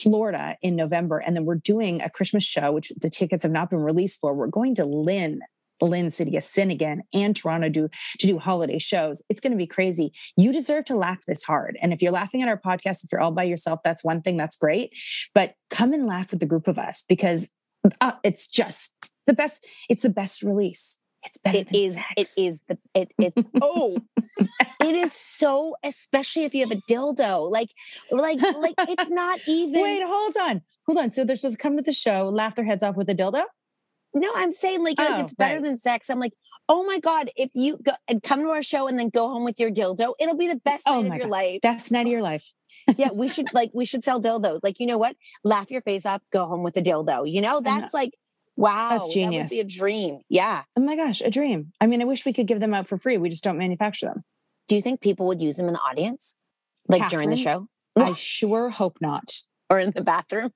florida 0.00 0.56
in 0.62 0.76
november 0.76 1.18
and 1.18 1.36
then 1.36 1.44
we're 1.44 1.54
doing 1.54 2.00
a 2.02 2.10
christmas 2.10 2.44
show 2.44 2.72
which 2.72 2.92
the 3.00 3.08
tickets 3.08 3.42
have 3.42 3.52
not 3.52 3.70
been 3.70 3.80
released 3.80 4.20
for 4.20 4.34
we're 4.34 4.46
going 4.46 4.74
to 4.74 4.84
lynn 4.84 5.40
Lynn 5.84 6.10
City 6.10 6.36
of 6.36 6.44
Sin 6.44 6.70
again 6.70 7.02
and 7.12 7.34
Toronto 7.34 7.68
do 7.68 7.88
to 8.18 8.26
do 8.26 8.38
holiday 8.38 8.78
shows. 8.78 9.22
It's 9.28 9.40
going 9.40 9.52
to 9.52 9.58
be 9.58 9.66
crazy. 9.66 10.12
You 10.36 10.52
deserve 10.52 10.84
to 10.86 10.96
laugh 10.96 11.24
this 11.26 11.42
hard. 11.42 11.78
And 11.82 11.92
if 11.92 12.02
you're 12.02 12.12
laughing 12.12 12.42
at 12.42 12.48
our 12.48 12.60
podcast, 12.60 13.04
if 13.04 13.12
you're 13.12 13.20
all 13.20 13.32
by 13.32 13.44
yourself, 13.44 13.80
that's 13.84 14.04
one 14.04 14.22
thing. 14.22 14.36
That's 14.36 14.56
great. 14.56 14.92
But 15.34 15.54
come 15.70 15.92
and 15.92 16.06
laugh 16.06 16.30
with 16.30 16.40
the 16.40 16.46
group 16.46 16.68
of 16.68 16.78
us 16.78 17.04
because 17.08 17.48
uh, 18.00 18.12
it's 18.22 18.46
just 18.46 18.94
the 19.26 19.32
best. 19.34 19.64
It's 19.88 20.02
the 20.02 20.10
best 20.10 20.42
release. 20.42 20.98
It's 21.24 21.38
better. 21.38 21.58
It 21.58 21.72
is. 21.74 21.96
It 22.16 22.30
is 22.36 22.60
the. 22.68 22.78
It. 22.94 23.12
It's. 23.18 23.42
oh, 23.62 23.96
it 24.80 24.94
is 24.94 25.12
so. 25.12 25.74
Especially 25.82 26.44
if 26.44 26.54
you 26.54 26.66
have 26.66 26.76
a 26.76 26.82
dildo, 26.90 27.50
like, 27.50 27.70
like, 28.10 28.40
like. 28.42 28.74
It's 28.78 29.10
not 29.10 29.40
even. 29.46 29.80
Wait, 29.80 30.02
hold 30.04 30.36
on, 30.40 30.62
hold 30.86 30.98
on. 30.98 31.10
So 31.10 31.24
they're 31.24 31.36
supposed 31.36 31.56
to 31.56 31.62
come 31.62 31.76
to 31.76 31.82
the 31.82 31.92
show, 31.92 32.28
laugh 32.28 32.54
their 32.56 32.64
heads 32.64 32.82
off 32.82 32.96
with 32.96 33.08
a 33.08 33.14
dildo. 33.14 33.44
No, 34.16 34.30
I'm 34.34 34.52
saying 34.52 34.84
like, 34.84 34.98
you're 35.00 35.08
like 35.10 35.18
Oh, 35.18 35.24
it's 35.24 35.34
better 35.34 35.54
right. 35.54 35.64
than 35.64 35.78
sex. 35.78 36.08
I'm 36.08 36.20
like, 36.20 36.34
oh 36.68 36.84
my 36.84 37.00
god, 37.00 37.30
if 37.36 37.50
you 37.52 37.78
go 37.82 37.92
and 38.06 38.22
come 38.22 38.42
to 38.42 38.50
our 38.50 38.62
show 38.62 38.86
and 38.86 38.96
then 38.98 39.08
go 39.08 39.28
home 39.28 39.44
with 39.44 39.58
your 39.58 39.72
dildo, 39.72 40.12
it'll 40.20 40.36
be 40.36 40.46
the 40.46 40.54
best 40.56 40.84
Oh 40.86 41.00
night 41.00 41.06
of 41.08 41.16
your 41.16 41.24
God. 41.24 41.30
life. 41.30 41.60
That's 41.64 41.90
night 41.90 42.06
of 42.06 42.12
your 42.12 42.22
life. 42.22 42.52
yeah, 42.96 43.08
we 43.12 43.28
should 43.34 43.52
like 43.52 43.70
we 43.74 43.84
should 43.84 44.04
sell 44.04 44.22
dildos. 44.22 44.60
Like, 44.62 44.78
you 44.78 44.86
know 44.86 44.98
what? 44.98 45.16
Laugh 45.42 45.68
your 45.70 45.80
face 45.82 46.06
off, 46.06 46.22
go 46.32 46.46
home 46.46 46.62
with 46.62 46.76
a 46.76 46.82
dildo. 46.82 47.28
You 47.28 47.40
know, 47.40 47.60
that's 47.60 47.92
like 47.92 48.12
wow, 48.56 48.90
That's 48.90 49.08
genius. 49.12 49.50
That 49.50 49.56
would 49.56 49.66
be 49.68 49.74
a 49.74 49.78
dream. 49.78 50.20
Yeah. 50.28 50.62
Oh 50.76 50.82
my 50.82 50.96
gosh, 50.96 51.20
a 51.20 51.30
dream. 51.30 51.72
I 51.80 51.86
mean, 51.86 52.00
I 52.02 52.04
wish 52.04 52.24
we 52.24 52.32
could 52.32 52.46
give 52.46 52.60
them 52.60 52.74
out 52.74 52.86
for 52.86 52.98
free. 52.98 53.16
We 53.18 53.28
just 53.28 53.44
don't 53.44 53.58
manufacture 53.58 54.06
them. 54.06 54.22
Do 54.68 54.76
you 54.76 54.82
think 54.82 55.00
people 55.00 55.26
would 55.26 55.42
use 55.42 55.56
them 55.56 55.66
in 55.66 55.74
the 55.74 55.80
audience, 55.80 56.36
like 56.88 57.08
during 57.10 57.30
the 57.30 57.36
show, 57.36 57.68
I 57.96 58.12
sure 58.16 58.70
hope 58.70 58.98
not. 59.00 59.24
or 59.68 59.78
in 59.78 59.90
the 59.90 60.02
bathroom? 60.02 60.50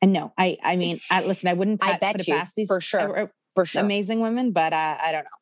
And 0.00 0.12
no, 0.12 0.32
I 0.38 0.56
I 0.62 0.76
mean, 0.76 1.00
I, 1.10 1.24
listen, 1.24 1.48
I 1.48 1.54
wouldn't 1.54 1.82
I 1.84 1.98
bet 1.98 2.16
put 2.16 2.28
you, 2.28 2.34
past 2.34 2.54
these 2.56 2.68
for 2.68 2.80
sure. 2.80 3.18
uh, 3.18 3.24
uh, 3.24 3.26
For 3.54 3.66
sure. 3.66 3.82
amazing 3.82 4.20
women, 4.20 4.52
but 4.52 4.72
uh, 4.72 4.96
I 5.02 5.10
don't 5.12 5.24
know. 5.24 5.37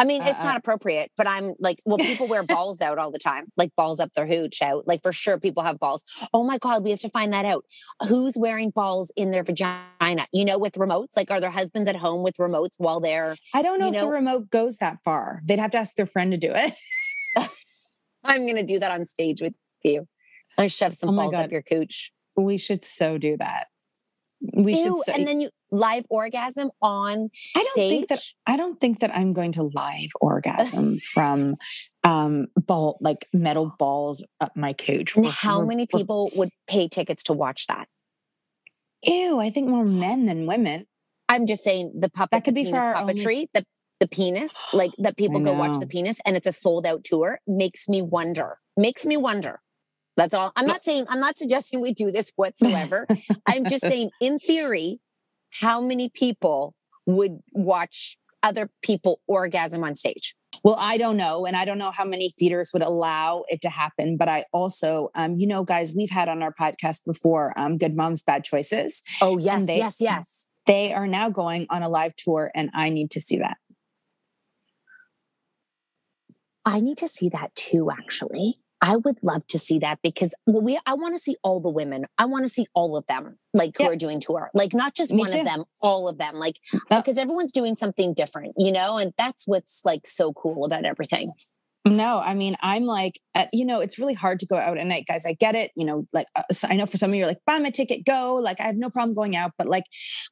I 0.00 0.04
mean, 0.04 0.22
it's 0.22 0.40
Uh, 0.40 0.44
not 0.44 0.56
appropriate, 0.56 1.12
but 1.14 1.26
I'm 1.26 1.52
like, 1.58 1.82
well, 1.84 1.98
people 1.98 2.26
wear 2.26 2.42
balls 2.42 2.80
out 2.80 2.96
all 2.96 3.10
the 3.10 3.18
time, 3.18 3.52
like 3.58 3.70
balls 3.76 4.00
up 4.00 4.10
their 4.16 4.26
hooch 4.26 4.62
out. 4.62 4.88
Like 4.88 5.02
for 5.02 5.12
sure, 5.12 5.38
people 5.38 5.62
have 5.62 5.78
balls. 5.78 6.02
Oh 6.32 6.42
my 6.42 6.56
God, 6.56 6.82
we 6.82 6.88
have 6.90 7.00
to 7.00 7.10
find 7.10 7.34
that 7.34 7.44
out. 7.44 7.66
Who's 8.08 8.32
wearing 8.34 8.70
balls 8.70 9.12
in 9.14 9.30
their 9.30 9.42
vagina? 9.44 10.26
You 10.32 10.46
know, 10.46 10.56
with 10.58 10.72
remotes? 10.74 11.16
Like, 11.16 11.30
are 11.30 11.38
their 11.38 11.50
husbands 11.50 11.86
at 11.86 11.96
home 11.96 12.22
with 12.22 12.38
remotes 12.38 12.76
while 12.78 13.00
they're? 13.00 13.36
I 13.52 13.60
don't 13.60 13.78
know 13.78 13.88
if 13.88 14.00
the 14.00 14.06
remote 14.08 14.48
goes 14.48 14.78
that 14.78 14.96
far. 15.04 15.42
They'd 15.44 15.58
have 15.58 15.72
to 15.72 15.78
ask 15.78 15.94
their 15.96 16.06
friend 16.06 16.32
to 16.32 16.38
do 16.38 16.50
it. 16.54 16.74
I'm 18.24 18.42
going 18.46 18.56
to 18.56 18.66
do 18.66 18.78
that 18.78 18.90
on 18.90 19.04
stage 19.04 19.42
with 19.42 19.54
you. 19.82 20.06
I 20.56 20.68
shove 20.68 20.94
some 20.94 21.10
Oh 21.10 21.16
balls 21.16 21.32
God. 21.32 21.44
up 21.44 21.52
your 21.52 21.62
cooch. 21.62 22.10
We 22.36 22.56
should 22.56 22.82
so 22.84 23.18
do 23.18 23.36
that. 23.36 23.66
We 24.54 24.74
should. 24.74 24.84
Ew, 24.86 25.02
and 25.12 25.26
then 25.28 25.40
you 25.40 25.50
live 25.70 26.04
orgasm 26.08 26.70
on 26.80 27.28
I 27.54 27.60
don't 27.62 27.70
stage. 27.72 27.90
think 27.90 28.08
that 28.08 28.20
I 28.46 28.56
don't 28.56 28.80
think 28.80 29.00
that 29.00 29.14
I'm 29.14 29.32
going 29.32 29.52
to 29.52 29.64
live 29.64 30.08
orgasm 30.20 30.98
from 31.12 31.56
um 32.04 32.46
ball 32.56 32.96
like 33.00 33.26
metal 33.32 33.74
balls 33.78 34.24
up 34.40 34.56
my 34.56 34.72
cooch. 34.72 35.14
and 35.16 35.24
We're- 35.24 35.34
how 35.38 35.58
we're- 35.58 35.68
many 35.68 35.86
people 35.86 36.30
would 36.36 36.50
pay 36.66 36.88
tickets 36.88 37.24
to 37.24 37.32
watch 37.34 37.66
that? 37.68 37.86
Ew, 39.06 39.38
I 39.40 39.50
think 39.50 39.68
more 39.68 39.84
men 39.84 40.26
than 40.26 40.46
women. 40.46 40.86
I'm 41.28 41.46
just 41.46 41.62
saying 41.62 41.92
the 41.98 42.10
puppet, 42.10 42.30
That 42.32 42.44
could 42.44 42.54
the 42.54 42.64
be 42.64 42.70
for 42.70 42.76
our 42.78 42.96
only- 42.96 43.14
puppetry, 43.14 43.46
the 43.54 43.64
the 44.00 44.08
penis, 44.08 44.54
like 44.72 44.92
that 44.96 45.18
people 45.18 45.40
go 45.40 45.52
watch 45.52 45.78
the 45.78 45.86
penis, 45.86 46.18
and 46.24 46.34
it's 46.34 46.46
a 46.46 46.52
sold 46.52 46.86
out 46.86 47.04
tour. 47.04 47.38
Makes 47.46 47.86
me 47.86 48.00
wonder. 48.00 48.56
Makes 48.74 49.04
me 49.04 49.18
wonder. 49.18 49.60
That's 50.20 50.34
all. 50.34 50.52
I'm 50.54 50.66
not 50.66 50.84
saying. 50.84 51.06
I'm 51.08 51.18
not 51.20 51.38
suggesting 51.38 51.80
we 51.80 51.94
do 51.94 52.10
this 52.10 52.30
whatsoever. 52.36 53.06
I'm 53.46 53.64
just 53.64 53.80
saying, 53.92 54.10
in 54.20 54.38
theory, 54.38 55.00
how 55.50 55.80
many 55.80 56.10
people 56.10 56.74
would 57.06 57.38
watch 57.52 58.18
other 58.42 58.70
people 58.82 59.20
orgasm 59.26 59.82
on 59.82 59.96
stage? 59.96 60.34
Well, 60.62 60.76
I 60.78 60.98
don't 60.98 61.16
know. 61.16 61.46
And 61.46 61.56
I 61.56 61.64
don't 61.64 61.78
know 61.78 61.90
how 61.90 62.04
many 62.04 62.34
theaters 62.38 62.70
would 62.74 62.82
allow 62.82 63.44
it 63.48 63.62
to 63.62 63.70
happen. 63.70 64.18
But 64.18 64.28
I 64.28 64.44
also, 64.52 65.08
um, 65.14 65.38
you 65.38 65.46
know, 65.46 65.64
guys, 65.64 65.94
we've 65.96 66.10
had 66.10 66.28
on 66.28 66.42
our 66.42 66.52
podcast 66.52 67.00
before 67.06 67.58
um, 67.58 67.78
Good 67.78 67.96
Moms, 67.96 68.22
Bad 68.22 68.44
Choices. 68.44 69.02
Oh 69.22 69.38
yes, 69.38 69.64
they- 69.64 69.78
yes, 69.78 69.96
yes. 70.00 70.46
They 70.66 70.92
are 70.92 71.06
now 71.06 71.30
going 71.30 71.66
on 71.70 71.82
a 71.82 71.88
live 71.88 72.14
tour, 72.14 72.50
and 72.54 72.68
I 72.74 72.90
need 72.90 73.10
to 73.12 73.20
see 73.22 73.38
that. 73.38 73.56
I 76.66 76.80
need 76.80 76.98
to 76.98 77.08
see 77.08 77.30
that 77.30 77.54
too, 77.54 77.90
actually. 77.90 78.60
I 78.82 78.96
would 78.96 79.16
love 79.22 79.46
to 79.48 79.58
see 79.58 79.78
that 79.80 79.98
because 80.02 80.34
well, 80.46 80.62
we 80.62 80.78
I 80.86 80.94
want 80.94 81.14
to 81.14 81.20
see 81.20 81.36
all 81.42 81.60
the 81.60 81.68
women. 81.70 82.06
I 82.18 82.24
want 82.26 82.44
to 82.44 82.48
see 82.50 82.66
all 82.74 82.96
of 82.96 83.06
them, 83.06 83.38
like 83.52 83.76
who 83.76 83.84
are 83.84 83.96
doing 83.96 84.20
tour. 84.20 84.50
Like 84.54 84.72
not 84.72 84.94
just 84.94 85.12
Me 85.12 85.18
one 85.20 85.30
too. 85.30 85.38
of 85.40 85.44
them, 85.44 85.64
all 85.82 86.08
of 86.08 86.18
them. 86.18 86.34
Like 86.36 86.56
Yep. 86.72 86.82
because 87.04 87.18
everyone's 87.18 87.52
doing 87.52 87.76
something 87.76 88.14
different, 88.14 88.54
you 88.56 88.72
know, 88.72 88.96
and 88.96 89.12
that's 89.18 89.46
what's 89.46 89.80
like 89.84 90.06
so 90.06 90.32
cool 90.32 90.64
about 90.64 90.84
everything. 90.84 91.32
No, 91.86 92.18
I 92.18 92.34
mean, 92.34 92.56
I'm 92.60 92.84
like, 92.84 93.18
uh, 93.34 93.46
you 93.54 93.64
know, 93.64 93.80
it's 93.80 93.98
really 93.98 94.12
hard 94.12 94.40
to 94.40 94.46
go 94.46 94.56
out 94.56 94.76
at 94.76 94.86
night, 94.86 95.06
guys. 95.08 95.24
I 95.24 95.32
get 95.32 95.54
it. 95.54 95.70
You 95.74 95.86
know, 95.86 96.06
like, 96.12 96.26
uh, 96.36 96.42
so 96.52 96.68
I 96.68 96.76
know 96.76 96.84
for 96.84 96.98
some 96.98 97.08
of 97.10 97.16
you, 97.16 97.24
are 97.24 97.26
like, 97.26 97.40
buy 97.46 97.58
my 97.58 97.70
ticket, 97.70 98.04
go. 98.04 98.34
Like, 98.34 98.60
I 98.60 98.64
have 98.64 98.76
no 98.76 98.90
problem 98.90 99.14
going 99.14 99.34
out. 99.34 99.52
But 99.56 99.66
like, 99.66 99.84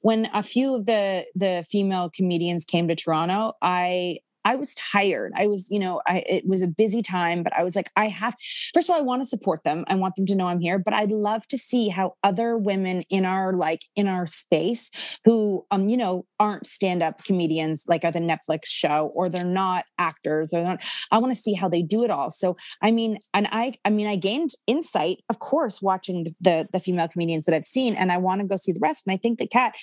when 0.02 0.28
a 0.34 0.42
few 0.42 0.74
of 0.74 0.84
the 0.84 1.24
the 1.34 1.64
female 1.70 2.10
comedians 2.14 2.66
came 2.66 2.88
to 2.88 2.94
Toronto, 2.94 3.54
I 3.62 4.18
I 4.44 4.54
was 4.54 4.74
tired. 4.74 5.32
I 5.36 5.46
was, 5.46 5.68
you 5.70 5.78
know, 5.78 6.00
I 6.06 6.24
it 6.26 6.46
was 6.46 6.62
a 6.62 6.66
busy 6.66 7.02
time, 7.02 7.42
but 7.42 7.56
I 7.56 7.62
was 7.62 7.76
like, 7.76 7.90
I 7.96 8.06
have. 8.06 8.34
First 8.72 8.88
of 8.88 8.94
all, 8.94 9.00
I 9.00 9.04
want 9.04 9.22
to 9.22 9.28
support 9.28 9.64
them. 9.64 9.84
I 9.88 9.94
want 9.94 10.16
them 10.16 10.26
to 10.26 10.34
know 10.34 10.46
I'm 10.46 10.60
here. 10.60 10.78
But 10.78 10.94
I'd 10.94 11.10
love 11.10 11.46
to 11.48 11.58
see 11.58 11.88
how 11.88 12.14
other 12.22 12.56
women 12.56 13.04
in 13.10 13.24
our 13.24 13.52
like 13.52 13.84
in 13.96 14.08
our 14.08 14.26
space 14.26 14.90
who, 15.24 15.66
um, 15.70 15.88
you 15.88 15.96
know, 15.96 16.24
aren't 16.40 16.66
stand 16.66 17.02
up 17.02 17.24
comedians 17.24 17.84
like 17.88 18.04
at 18.04 18.14
the 18.14 18.20
Netflix 18.20 18.66
show, 18.66 19.10
or 19.14 19.28
they're 19.28 19.44
not 19.44 19.84
actors, 19.98 20.52
or 20.52 20.62
not 20.62 20.82
I 21.10 21.18
want 21.18 21.34
to 21.34 21.40
see 21.40 21.54
how 21.54 21.68
they 21.68 21.82
do 21.82 22.04
it 22.04 22.10
all. 22.10 22.30
So 22.30 22.56
I 22.82 22.90
mean, 22.90 23.18
and 23.34 23.48
I 23.50 23.74
I 23.84 23.90
mean 23.90 24.06
I 24.06 24.16
gained 24.16 24.50
insight, 24.66 25.18
of 25.28 25.38
course, 25.38 25.82
watching 25.82 26.24
the 26.24 26.34
the, 26.40 26.68
the 26.72 26.80
female 26.80 27.08
comedians 27.08 27.44
that 27.44 27.54
I've 27.54 27.64
seen, 27.64 27.94
and 27.94 28.10
I 28.10 28.18
want 28.18 28.40
to 28.40 28.46
go 28.46 28.56
see 28.56 28.72
the 28.72 28.80
rest. 28.80 29.06
And 29.06 29.12
I 29.12 29.16
think 29.16 29.38
that 29.38 29.50
Kat, 29.50 29.74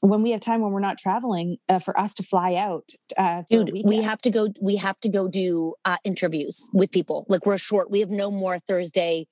when 0.00 0.22
we 0.22 0.30
have 0.30 0.40
time 0.40 0.60
when 0.60 0.72
we're 0.72 0.80
not 0.80 0.98
traveling, 0.98 1.56
uh, 1.68 1.78
for 1.78 1.98
us 1.98 2.14
to 2.14 2.22
fly 2.22 2.54
out, 2.54 2.88
uh, 3.16 3.42
Dude, 3.50 3.72
we 3.84 3.96
have 4.02 4.20
to 4.22 4.30
go 4.30 4.48
we 4.60 4.76
have 4.76 4.98
to 5.00 5.08
go 5.08 5.28
do 5.28 5.74
uh 5.84 5.96
interviews 6.04 6.70
with 6.72 6.90
people. 6.90 7.26
Like 7.28 7.46
we're 7.46 7.58
short. 7.58 7.90
We 7.90 8.00
have 8.00 8.10
no 8.10 8.30
more 8.30 8.58
Thursday 8.58 9.26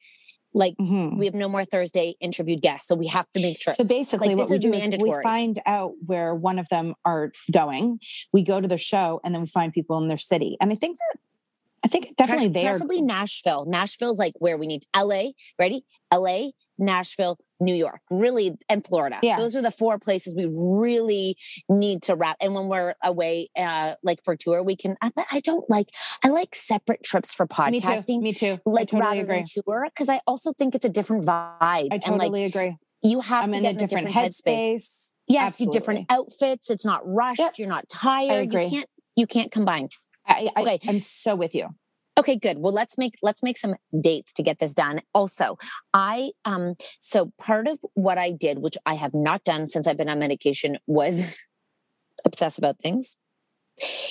like 0.55 0.74
Mhm. 0.81 1.18
we 1.18 1.26
have 1.26 1.35
no 1.35 1.48
more 1.50 1.64
Thursday 1.66 2.14
interviewed 2.20 2.62
guests. 2.62 2.88
So 2.88 2.94
we 2.94 3.09
have 3.09 3.31
to 3.35 3.40
make 3.42 3.61
sure. 3.61 3.74
So 3.74 3.85
basically, 3.85 4.29
like, 4.29 4.38
what 4.38 4.44
this 4.44 4.50
we 4.50 4.57
is 4.57 4.62
do 4.62 4.72
is 4.72 4.81
mandatory. 4.81 5.11
we 5.18 5.22
find 5.22 5.61
out 5.66 5.93
where 6.07 6.34
one 6.34 6.59
of 6.59 6.66
them 6.70 6.95
are 7.05 7.30
going. 7.53 8.01
We 8.32 8.43
go 8.43 8.61
to 8.61 8.66
their 8.66 8.78
show, 8.78 9.20
and 9.22 9.34
then 9.34 9.43
we 9.43 9.49
find 9.49 9.70
people 9.72 9.99
in 9.99 10.09
their 10.09 10.16
city. 10.16 10.57
And 10.61 10.72
I 10.72 10.74
think 10.74 10.97
that 10.97 11.18
I 11.84 11.88
think 11.88 12.16
definitely 12.16 12.47
Pref- 12.47 12.55
they 12.55 12.66
are 12.68 12.72
preferably 12.72 13.03
Nashville. 13.03 13.66
Nashville's 13.66 14.18
like 14.18 14.32
where 14.38 14.57
we 14.57 14.66
need 14.66 14.84
LA, 14.97 15.32
ready? 15.59 15.84
LA, 16.12 16.51
Nashville, 16.79 17.39
New 17.61 17.74
York, 17.74 18.01
really, 18.11 18.57
and 18.68 18.85
Florida. 18.87 19.18
Yeah. 19.22 19.39
Those 19.39 19.57
are 19.57 19.62
the 19.62 19.70
four 19.70 19.99
places 19.99 20.35
we 20.35 20.47
really 20.53 21.37
need 21.68 22.03
to 22.03 22.14
wrap. 22.14 22.37
And 22.41 22.55
when 22.55 22.68
we're 22.68 22.95
away, 23.03 23.49
uh, 23.57 23.95
like 24.03 24.20
for 24.24 24.37
tour, 24.37 24.62
we 24.62 24.77
can, 24.77 24.97
I- 25.01 25.11
but 25.14 25.27
I 25.33 25.41
don't 25.41 25.68
like, 25.70 25.89
I 26.22 26.29
like 26.29 26.55
separate 26.55 27.03
trips 27.03 27.33
for 27.33 27.47
Me 27.70 27.81
too. 27.81 27.87
podcasting. 27.89 28.20
Me 28.20 28.33
too. 28.33 28.59
Like 28.66 28.89
totally 28.89 29.01
rather 29.09 29.20
agree. 29.22 29.37
than 29.37 29.47
tour, 29.64 29.87
because 29.95 30.09
I 30.09 30.20
also 30.27 30.53
think 30.53 30.74
it's 30.74 30.85
a 30.85 30.91
different 30.91 31.24
vibe. 31.24 31.89
I 31.91 31.99
totally 31.99 32.29
like 32.43 32.55
agree. 32.55 32.77
you 33.03 33.20
have 33.20 33.45
I'm 33.45 33.53
to 33.53 33.57
in 33.59 33.62
get 33.62 33.74
a 33.74 33.79
different, 33.87 34.09
headspace. 34.09 34.43
headspace. 34.47 35.12
Yes, 35.29 35.61
you 35.61 35.70
different 35.70 36.07
outfits. 36.11 36.70
It's 36.70 36.85
not 36.85 37.03
rushed. 37.05 37.41
Yep. 37.41 37.59
You're 37.59 37.68
not 37.68 37.89
tired. 37.89 38.53
You 38.53 38.59
can't 38.70 38.89
You 39.16 39.27
can't 39.27 39.51
combine. 39.51 39.89
I, 40.27 40.49
I, 40.57 40.61
Okay. 40.62 40.79
I'm 40.89 41.01
so 41.01 41.35
with 41.35 41.55
you. 41.55 41.68
Okay, 42.19 42.37
good. 42.37 42.59
Well, 42.59 42.73
let's 42.73 42.97
make 42.97 43.14
let's 43.23 43.43
make 43.43 43.59
some 43.59 43.75
dates 44.01 44.33
to 44.35 44.43
get 44.43 44.59
this 44.59 44.73
done. 44.73 45.01
Also, 45.14 45.59
I 45.93 46.31
um 46.45 46.75
so 46.99 47.33
part 47.39 47.69
of 47.69 47.79
what 47.95 48.19
I 48.19 48.33
did, 48.33 48.59
which 48.61 48.77
I 48.87 48.95
have 48.95 49.12
not 49.14 49.45
done 49.45 49.69
since 49.69 49.87
I've 49.87 49.99
been 49.99 50.09
on 50.09 50.19
medication, 50.19 50.79
was 50.87 51.37
obsess 52.25 52.57
about 52.59 52.79
things. 52.79 53.17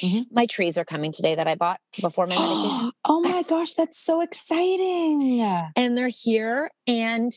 Mhm. 0.01 0.26
My 0.32 0.45
trees 0.45 0.78
are 0.78 0.86
coming 0.86 1.12
today 1.12 1.34
that 1.34 1.47
I 1.47 1.56
bought 1.56 1.80
before 1.99 2.28
my 2.28 2.36
medication. 2.38 2.91
oh 3.06 3.22
my 3.22 3.41
gosh, 3.43 3.74
that's 3.74 3.97
so 3.99 4.22
exciting. 4.22 5.41
and 5.76 5.97
they're 5.97 6.08
here 6.08 6.70
and 6.88 7.32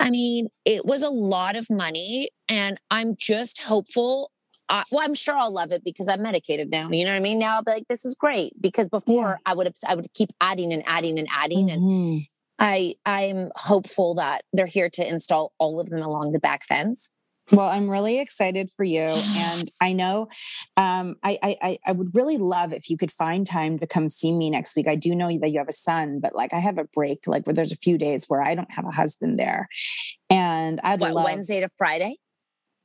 i 0.00 0.10
mean 0.10 0.48
it 0.64 0.84
was 0.84 1.02
a 1.02 1.08
lot 1.08 1.54
of 1.54 1.68
money 1.70 2.28
and 2.48 2.80
i'm 2.90 3.14
just 3.16 3.60
hopeful 3.62 4.30
uh, 4.68 4.84
well 4.90 5.02
i'm 5.04 5.14
sure 5.14 5.36
i'll 5.36 5.52
love 5.52 5.70
it 5.72 5.82
because 5.84 6.08
i'm 6.08 6.22
medicated 6.22 6.70
now 6.70 6.88
you 6.90 7.04
know 7.04 7.10
what 7.10 7.16
i 7.16 7.20
mean 7.20 7.38
now 7.38 7.56
i'll 7.56 7.62
be 7.64 7.70
like 7.72 7.88
this 7.88 8.04
is 8.04 8.14
great 8.14 8.52
because 8.60 8.88
before 8.88 9.38
i 9.46 9.54
would 9.54 9.66
have 9.66 9.76
i 9.86 9.94
would 9.94 10.06
keep 10.14 10.30
adding 10.40 10.72
and 10.72 10.82
adding 10.86 11.18
and 11.18 11.28
adding 11.32 11.70
and 11.70 11.82
Mhm. 11.82 12.26
i 12.58 12.94
i'm 13.04 13.50
hopeful 13.56 14.14
that 14.14 14.44
they're 14.52 14.66
here 14.66 14.90
to 14.90 15.06
install 15.06 15.52
all 15.58 15.80
of 15.80 15.90
them 15.90 16.02
along 16.02 16.32
the 16.32 16.38
back 16.40 16.64
fence 16.64 17.10
Well, 17.50 17.66
I'm 17.68 17.90
really 17.90 18.20
excited 18.20 18.70
for 18.76 18.84
you, 18.84 19.00
and 19.36 19.70
I 19.80 19.92
know 19.94 20.28
um, 20.76 21.16
I, 21.24 21.38
I 21.42 21.56
I- 21.68 21.78
I 21.88 21.92
would 21.92 22.14
really 22.14 22.38
love 22.38 22.72
if 22.72 22.88
you 22.88 22.96
could 22.96 23.10
find 23.10 23.44
time 23.46 23.78
to 23.80 23.86
come 23.86 24.08
see 24.08 24.32
me 24.32 24.48
next 24.48 24.76
week. 24.76 24.86
I 24.88 24.94
do 24.94 25.14
know 25.14 25.26
that 25.40 25.50
you 25.50 25.58
have 25.58 25.68
a 25.68 25.72
son, 25.88 26.20
but 26.20 26.34
like 26.36 26.54
I 26.54 26.60
have 26.60 26.78
a 26.78 26.84
break, 26.84 27.26
like 27.26 27.44
where 27.44 27.52
there's 27.52 27.72
a 27.72 27.76
few 27.86 27.98
days 27.98 28.24
where 28.28 28.40
I 28.40 28.54
don't 28.54 28.70
have 28.70 28.86
a 28.86 28.92
husband 28.92 29.38
there, 29.40 29.68
and 30.30 30.80
I'd 30.84 31.00
what, 31.00 31.14
love. 31.14 31.24
wednesday 31.24 31.60
to 31.60 31.68
friday 31.76 32.16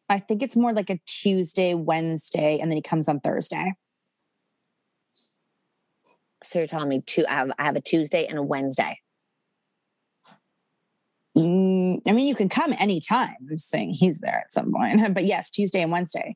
I 0.10 0.20
think 0.20 0.42
it's 0.42 0.56
more 0.56 0.74
like 0.74 0.90
a 0.90 1.00
Tuesday, 1.06 1.74
Wednesday, 1.74 2.60
and 2.60 2.72
then 2.72 2.78
he 2.78 2.82
comes 2.82 3.08
on 3.10 3.20
Thursday. 3.20 3.74
so 6.44 6.60
you're 6.60 6.68
telling 6.68 6.88
me 6.88 7.02
two 7.02 7.26
i 7.28 7.34
have, 7.34 7.52
I 7.58 7.64
have 7.66 7.76
a 7.76 7.82
tuesday 7.82 8.28
and 8.28 8.38
a 8.38 8.44
wednesday 8.44 9.00
Mm, 11.38 12.02
I 12.08 12.14
mean, 12.14 12.26
you 12.26 12.34
can 12.34 12.50
come 12.50 12.74
anytime. 12.80 13.36
I'm 13.40 13.48
just 13.50 13.70
saying 13.70 13.94
he's 13.94 14.18
there 14.22 14.40
at 14.40 14.52
some 14.52 14.72
point, 14.74 15.14
but 15.14 15.24
yes, 15.26 15.52
Tuesday 15.52 15.84
and 15.84 15.92
Wednesday. 15.92 16.36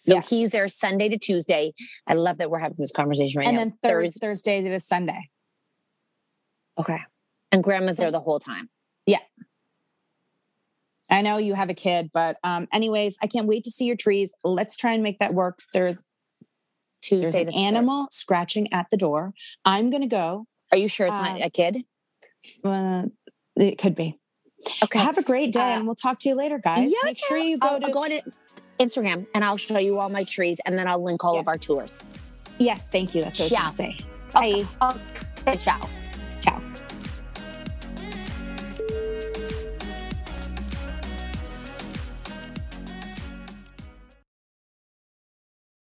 so 0.00 0.14
Yeah. 0.16 0.20
he's 0.20 0.50
there 0.50 0.68
sunday 0.68 1.08
to 1.08 1.16
tuesday 1.18 1.72
i 2.06 2.12
love 2.12 2.36
that 2.38 2.50
we're 2.50 2.58
having 2.58 2.76
this 2.78 2.92
conversation 2.92 3.38
right 3.38 3.46
and 3.48 3.56
now 3.56 3.62
And 3.62 3.72
then 3.72 3.78
Thurs 3.90 4.18
Thursday 4.20 4.60
to 4.62 4.80
Sunday. 4.80 5.30
okay 6.78 7.00
and 7.50 7.62
grandma's 7.64 7.96
there 7.96 8.10
the 8.10 8.20
whole 8.20 8.38
time. 8.38 8.68
I 11.12 11.22
know 11.22 11.36
you 11.36 11.54
have 11.54 11.68
a 11.70 11.74
kid, 11.74 12.10
but 12.12 12.36
um, 12.42 12.66
anyways, 12.72 13.16
I 13.22 13.26
can't 13.28 13.46
wait 13.46 13.64
to 13.64 13.70
see 13.70 13.84
your 13.84 13.96
trees. 13.96 14.32
Let's 14.42 14.76
try 14.76 14.94
and 14.94 15.02
make 15.02 15.18
that 15.20 15.34
work. 15.34 15.58
There's 15.74 15.98
tuesday 17.02 17.22
there's 17.22 17.34
an 17.34 17.40
to 17.46 17.52
Thursday. 17.52 17.64
animal 17.66 18.08
scratching 18.10 18.72
at 18.72 18.86
the 18.90 18.96
door. 18.96 19.32
I'm 19.64 19.90
gonna 19.90 20.06
go. 20.08 20.46
Are 20.72 20.78
you 20.78 20.88
sure 20.88 21.06
it's 21.06 21.14
not 21.18 21.40
Uh, 21.40 21.44
a 21.44 21.50
kid? 21.50 21.84
Uh, 22.64 23.04
it 23.56 23.78
could 23.78 23.94
be. 23.94 24.18
Okay. 24.82 24.98
Have 25.00 25.18
a 25.18 25.22
great 25.22 25.52
day, 25.52 25.60
Uh, 25.60 25.76
and 25.78 25.86
we'll 25.86 25.94
talk 25.96 26.18
to 26.20 26.28
you 26.28 26.34
later, 26.34 26.58
guys. 26.58 26.90
yeah, 26.90 26.98
Make 27.04 27.18
sure 27.18 27.36
you 27.36 27.58
go 27.58 27.68
I'll, 27.68 27.80
to. 27.80 27.86
I'll 27.86 27.92
go 27.92 28.04
on 28.04 28.20
Instagram 28.78 29.26
and 29.34 29.44
I'll 29.44 29.56
show 29.56 29.78
you 29.78 29.98
all 29.98 30.08
my 30.08 30.24
trees 30.24 30.58
and 30.64 30.78
then 30.78 30.88
I'll 30.88 31.02
link 31.02 31.24
all 31.24 31.34
Yeah. 31.34 31.40
of 31.40 31.48
our 31.48 31.58
tours. 31.58 32.02
yes, 32.58 32.86
thank 32.90 33.14
you. 33.14 33.22
That's 33.22 33.40
what 33.40 33.52
I 33.52 33.64
was 33.66 33.76
Ciao. 33.76 33.84
gonna 33.84 33.96
say. 33.98 34.64
Bye. 34.82 34.96
Okay, 35.46 35.56
ciao. 35.58 36.01